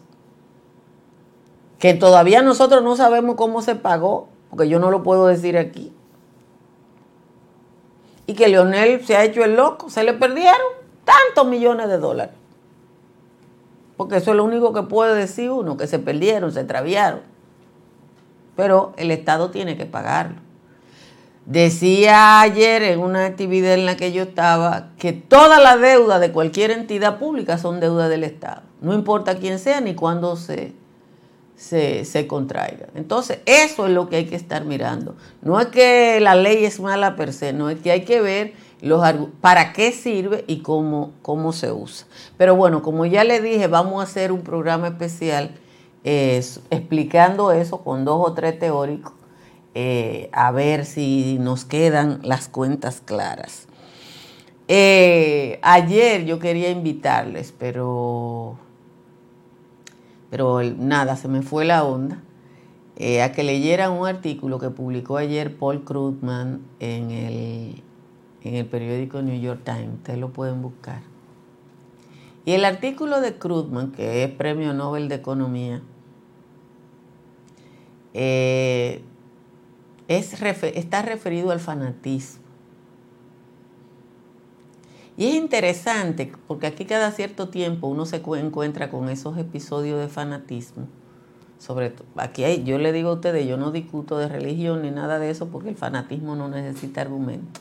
que 1.80 1.94
todavía 1.94 2.42
nosotros 2.42 2.84
no 2.84 2.96
sabemos 2.96 3.36
cómo 3.36 3.62
se 3.62 3.76
pagó, 3.76 4.28
porque 4.50 4.68
yo 4.68 4.80
no 4.80 4.92
lo 4.92 5.04
puedo 5.04 5.28
decir 5.28 5.58
aquí. 5.58 5.94
Y 8.28 8.34
que 8.34 8.50
Leonel 8.50 9.06
se 9.06 9.16
ha 9.16 9.24
hecho 9.24 9.44
el 9.44 9.56
loco, 9.56 9.90
se 9.90 10.04
le 10.04 10.14
perdieron 10.14 10.60
tantos 11.06 11.48
millones 11.48 11.88
de 11.88 11.98
dólares. 11.98 12.36
Porque 13.98 14.18
eso 14.18 14.32
es 14.32 14.38
lo 14.38 14.44
único 14.44 14.74
que 14.74 14.84
puede 14.84 15.16
decir 15.16 15.50
uno, 15.50 15.76
que 15.76 15.88
se 15.88 16.00
perdieron, 16.00 16.52
se 16.52 16.60
extraviaron. 16.60 17.22
Pero 18.60 18.92
el 18.98 19.10
Estado 19.10 19.52
tiene 19.52 19.78
que 19.78 19.86
pagarlo. 19.86 20.36
Decía 21.46 22.42
ayer 22.42 22.84
en 22.84 23.00
una 23.00 23.26
actividad 23.26 23.76
en 23.76 23.86
la 23.86 23.96
que 23.96 24.12
yo 24.12 24.24
estaba 24.24 24.90
que 24.98 25.14
toda 25.14 25.62
la 25.62 25.78
deuda 25.78 26.20
de 26.20 26.34
cualquier 26.34 26.72
entidad 26.72 27.20
pública 27.20 27.58
son 27.58 27.80
deuda 27.80 28.10
del 28.10 28.26
Estado. 28.26 28.64
No 28.82 28.94
importa 28.94 29.38
quién 29.38 29.60
sea 29.60 29.80
ni 29.80 29.96
cuándo 29.96 30.36
se, 30.36 30.74
se, 31.56 32.28
contraiga. 32.28 32.88
Entonces, 32.96 33.40
eso 33.46 33.88
es 33.88 33.94
lo 33.94 34.10
que 34.10 34.18
hay 34.18 34.26
que 34.26 34.36
estar 34.36 34.66
mirando. 34.66 35.16
No 35.42 35.58
es 35.62 35.68
que 35.68 36.20
la 36.20 36.36
ley 36.36 36.66
es 36.66 36.82
mala 36.82 37.16
per 37.16 37.32
se, 37.32 37.54
no 37.54 37.70
es 37.70 37.80
que 37.80 37.92
hay 37.92 38.04
que 38.04 38.20
ver 38.20 38.56
los 38.82 39.02
para 39.40 39.72
qué 39.72 39.94
sirve 39.94 40.44
y 40.48 40.64
cómo, 40.64 41.14
cómo 41.22 41.54
se 41.54 41.72
usa. 41.72 42.08
Pero 42.36 42.58
bueno, 42.58 42.82
como 42.82 43.06
ya 43.06 43.24
le 43.24 43.40
dije, 43.40 43.68
vamos 43.68 44.02
a 44.02 44.04
hacer 44.04 44.34
un 44.34 44.42
programa 44.42 44.90
especial 44.90 45.52
explicando 46.04 47.52
eso 47.52 47.84
con 47.84 48.06
dos 48.06 48.22
o 48.26 48.34
tres 48.34 48.58
teóricos, 48.58 49.14
eh, 49.76 50.30
a 50.34 50.52
ver 50.52 50.86
si 50.86 51.38
nos 51.40 51.66
quedan 51.66 52.20
las 52.24 52.48
cuentas 52.48 53.02
claras. 53.04 53.68
Eh, 54.68 55.60
ayer 55.62 56.26
yo 56.26 56.40
quería 56.40 56.70
invitarles, 56.70 57.54
pero 57.58 58.58
pero 60.30 60.62
nada, 60.62 61.16
se 61.16 61.28
me 61.28 61.42
fue 61.42 61.66
la 61.66 61.84
onda, 61.84 62.22
eh, 62.98 63.22
a 63.22 63.32
que 63.32 63.44
leyeran 63.44 63.92
un 63.94 64.08
artículo 64.08 64.60
que 64.60 64.70
publicó 64.70 65.18
ayer 65.18 65.58
Paul 65.58 65.84
Krugman 65.84 66.62
en 66.80 67.12
el, 67.12 67.84
en 68.44 68.56
el 68.56 68.66
periódico 68.68 69.22
New 69.22 69.40
York 69.40 69.62
Times, 69.64 69.96
ustedes 69.96 70.20
lo 70.20 70.30
pueden 70.32 70.62
buscar. 70.62 71.02
Y 72.46 72.54
el 72.54 72.64
artículo 72.64 73.22
de 73.22 73.38
Krugman, 73.38 73.92
que 73.92 74.24
es 74.24 74.32
Premio 74.32 74.74
Nobel 74.74 75.10
de 75.10 75.16
Economía, 75.16 75.82
eh, 78.14 79.02
es, 80.08 80.42
está 80.42 81.02
referido 81.02 81.52
al 81.52 81.60
fanatismo. 81.60 82.44
Y 85.18 85.28
es 85.28 85.36
interesante 85.36 86.32
porque 86.48 86.68
aquí 86.68 86.86
cada 86.86 87.12
cierto 87.12 87.50
tiempo 87.50 87.88
uno 87.88 88.06
se 88.06 88.22
encuentra 88.38 88.90
con 88.90 89.10
esos 89.10 89.38
episodios 89.38 90.00
de 90.00 90.08
fanatismo. 90.08 90.88
Sobre 91.58 91.94
aquí 92.16 92.46
hay, 92.46 92.64
yo 92.64 92.78
le 92.78 92.94
digo 92.94 93.10
a 93.10 93.14
ustedes, 93.16 93.46
yo 93.46 93.58
no 93.58 93.72
discuto 93.72 94.18
de 94.18 94.30
religión 94.30 94.82
ni 94.82 94.92
nada 94.92 95.20
de 95.20 95.30
eso 95.30 95.50
porque 95.50 95.68
el 95.68 95.76
fanatismo 95.76 96.38
no 96.38 96.48
necesita 96.48 97.02
argumento. 97.02 97.60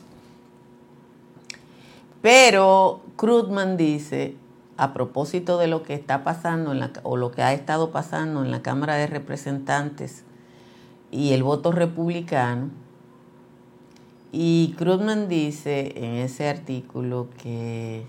Pero 2.21 3.01
Krugman 3.17 3.75
dice, 3.75 4.35
a 4.77 4.93
propósito 4.93 5.57
de 5.57 5.67
lo 5.67 5.83
que 5.83 5.95
está 5.95 6.23
pasando 6.23 6.73
o 7.03 7.17
lo 7.17 7.31
que 7.31 7.43
ha 7.43 7.51
estado 7.51 7.91
pasando 7.91 8.41
en 8.41 8.51
la 8.51 8.61
Cámara 8.61 8.95
de 8.95 9.07
Representantes 9.07 10.23
y 11.11 11.33
el 11.33 11.43
voto 11.43 11.71
republicano, 11.71 12.69
y 14.31 14.75
Krugman 14.77 15.27
dice 15.27 15.93
en 15.95 16.15
ese 16.15 16.47
artículo 16.47 17.29
que 17.41 18.05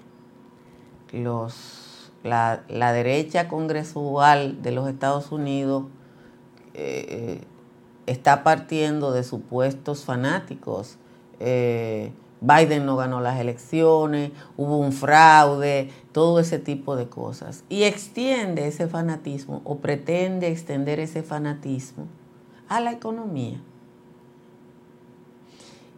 los, 1.12 2.12
la, 2.22 2.92
derecha 2.92 3.48
congresual 3.48 4.60
de 4.62 4.70
los 4.70 4.88
Estados 4.88 5.32
Unidos 5.32 5.84
eh, 6.74 7.40
está 8.04 8.42
partiendo 8.42 9.12
de 9.12 9.24
supuestos 9.24 10.04
fanáticos. 10.04 10.96
Eh, 11.38 12.12
Biden 12.42 12.84
no 12.84 12.96
ganó 12.96 13.20
las 13.20 13.38
elecciones, 13.38 14.32
hubo 14.56 14.76
un 14.78 14.92
fraude, 14.92 15.90
todo 16.12 16.40
ese 16.40 16.58
tipo 16.58 16.96
de 16.96 17.08
cosas. 17.08 17.64
Y 17.70 17.84
extiende 17.84 18.66
ese 18.66 18.88
fanatismo 18.88 19.62
o 19.64 19.78
pretende 19.78 20.48
extender 20.48 21.00
ese 21.00 21.22
fanatismo 21.22 22.06
a 22.70 22.80
la 22.80 22.92
economía 22.92 23.60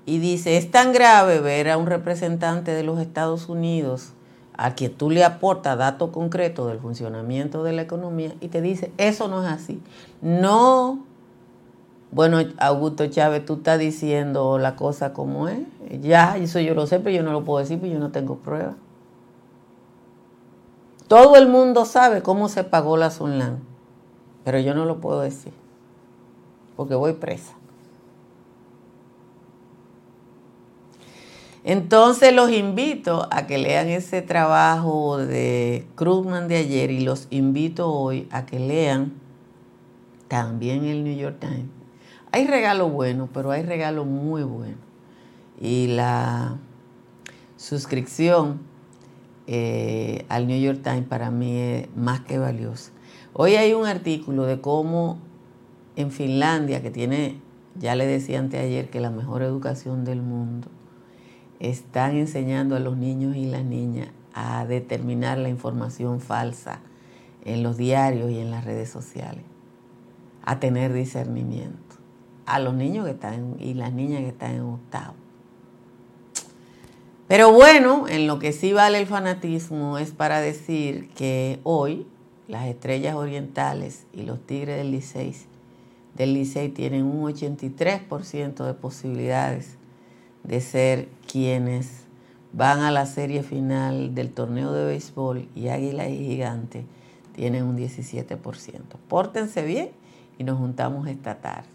y 0.05 0.19
dice, 0.19 0.57
es 0.57 0.71
tan 0.71 0.93
grave 0.93 1.39
ver 1.39 1.71
a 1.71 1.77
un 1.77 1.87
representante 1.87 2.73
de 2.73 2.83
los 2.83 2.99
Estados 2.99 3.49
Unidos 3.49 4.13
a 4.55 4.75
quien 4.75 4.95
tú 4.95 5.11
le 5.11 5.25
aportas 5.25 5.79
datos 5.79 6.11
concretos 6.11 6.69
del 6.69 6.79
funcionamiento 6.79 7.63
de 7.63 7.73
la 7.73 7.83
economía 7.83 8.35
y 8.41 8.49
te 8.49 8.61
dice, 8.61 8.93
eso 8.99 9.29
no 9.29 9.45
es 9.45 9.51
así. 9.51 9.81
No, 10.21 11.05
bueno, 12.11 12.39
Augusto 12.59 13.07
Chávez, 13.07 13.47
tú 13.47 13.55
estás 13.55 13.79
diciendo 13.79 14.59
la 14.59 14.77
cosa 14.77 15.13
como 15.13 15.49
es. 15.49 15.61
Ya, 16.01 16.37
eso 16.37 16.61
yo 16.61 16.75
lo 16.75 16.87
sé, 16.87 16.99
pero 16.99 17.17
yo 17.17 17.23
no 17.23 17.33
lo 17.33 17.45
puedo 17.45 17.61
decir, 17.61 17.79
porque 17.79 17.95
yo 17.95 17.99
no 17.99 18.11
tengo 18.11 18.37
pruebas. 18.37 18.75
Todo 21.09 21.37
el 21.37 21.49
mundo 21.49 21.85
sabe 21.85 22.23
cómo 22.23 22.49
se 22.49 22.65
pagó 22.65 22.97
la 22.97 23.11
Sunlan, 23.11 23.61
pero 24.45 24.59
yo 24.59 24.75
no 24.75 24.85
lo 24.85 25.01
puedo 25.01 25.21
decir, 25.21 25.53
porque 26.83 26.97
voy 26.97 27.13
presa. 27.13 27.55
Entonces 31.63 32.35
los 32.35 32.51
invito 32.51 33.29
a 33.31 33.47
que 33.47 33.57
lean 33.57 33.87
ese 33.87 34.21
trabajo 34.21 35.17
de 35.17 35.87
Krugman 35.95 36.49
de 36.49 36.57
ayer 36.57 36.91
y 36.91 37.03
los 37.03 37.29
invito 37.31 37.89
hoy 37.89 38.27
a 38.33 38.47
que 38.47 38.59
lean 38.59 39.13
también 40.27 40.85
el 40.85 41.05
New 41.05 41.17
York 41.17 41.37
Times. 41.39 41.69
Hay 42.33 42.49
regalos 42.49 42.91
buenos, 42.91 43.29
pero 43.33 43.53
hay 43.53 43.63
regalos 43.63 44.05
muy 44.05 44.43
buenos. 44.43 44.81
Y 45.61 45.87
la 45.87 46.57
suscripción 47.57 48.59
eh, 49.47 50.27
al 50.29 50.49
New 50.49 50.61
York 50.61 50.81
Times 50.83 51.07
para 51.07 51.31
mí 51.31 51.57
es 51.57 51.97
más 51.97 52.23
que 52.23 52.39
valiosa. 52.39 52.91
Hoy 53.35 53.55
hay 53.55 53.73
un 53.73 53.87
artículo 53.87 54.47
de 54.47 54.61
cómo 54.61 55.19
en 55.97 56.11
Finlandia, 56.11 56.83
que 56.83 56.91
tiene, 56.91 57.41
ya 57.75 57.95
le 57.95 58.07
decía 58.07 58.39
anteayer, 58.39 58.91
que 58.91 59.01
la 59.01 59.11
mejor 59.11 59.43
educación 59.43 60.05
del 60.05 60.23
mundo, 60.23 60.69
están 61.61 62.17
enseñando 62.17 62.77
a 62.77 62.81
los 62.81 62.97
niños 62.97 63.37
y 63.37 63.47
las 63.47 63.65
niñas 63.65 64.09
a 64.35 64.65
determinar 64.67 65.39
la 65.39 65.49
información 65.49 66.21
falsa 66.21 66.81
en 67.45 67.63
los 67.63 67.77
diarios 67.77 68.31
y 68.31 68.39
en 68.39 68.51
las 68.51 68.65
redes 68.65 68.89
sociales, 68.89 69.45
a 70.45 70.59
tener 70.61 70.93
discernimiento. 70.93 71.97
A 72.47 72.59
los 72.59 72.75
niños 72.75 73.05
que 73.05 73.13
están 73.13 73.57
y 73.61 73.75
las 73.75 73.93
niñas 73.93 74.21
que 74.21 74.29
están 74.29 74.55
en 74.57 74.63
octavo. 74.63 75.15
Pero 77.29 77.53
bueno, 77.53 78.09
en 78.09 78.27
lo 78.27 78.39
que 78.39 78.53
sí 78.53 78.73
vale 78.73 78.99
el 78.99 79.07
fanatismo 79.07 79.99
es 79.99 80.11
para 80.11 80.41
decir 80.41 81.09
que 81.15 81.61
hoy 81.63 82.07
las 82.49 82.67
estrellas 82.67 83.15
orientales 83.15 84.07
y 84.13 84.23
los 84.23 84.45
tigres 84.45 84.77
del 84.77 84.91
Licey, 84.91 85.35
del 86.23 86.35
Licey 86.35 86.69
tienen 86.69 87.05
un 87.05 87.29
83% 87.33 88.65
de 88.65 88.75
posibilidades 88.75 89.77
de 90.45 90.61
ser 90.61 91.09
quienes 91.27 92.05
van 92.53 92.81
a 92.81 92.93
la 92.93 93.07
serie 93.07 93.43
final 93.43 94.15
del 94.15 94.31
torneo 94.31 94.73
de 94.73 94.85
béisbol 94.85 95.49
y 95.57 95.69
Águila 95.69 96.09
y 96.09 96.19
Gigante 96.19 96.85
tienen 97.35 97.65
un 97.65 97.77
17%. 97.77 98.39
Pórtense 99.09 99.65
bien 99.65 99.91
y 100.39 100.45
nos 100.45 100.59
juntamos 100.59 101.09
esta 101.09 101.41
tarde. 101.41 101.69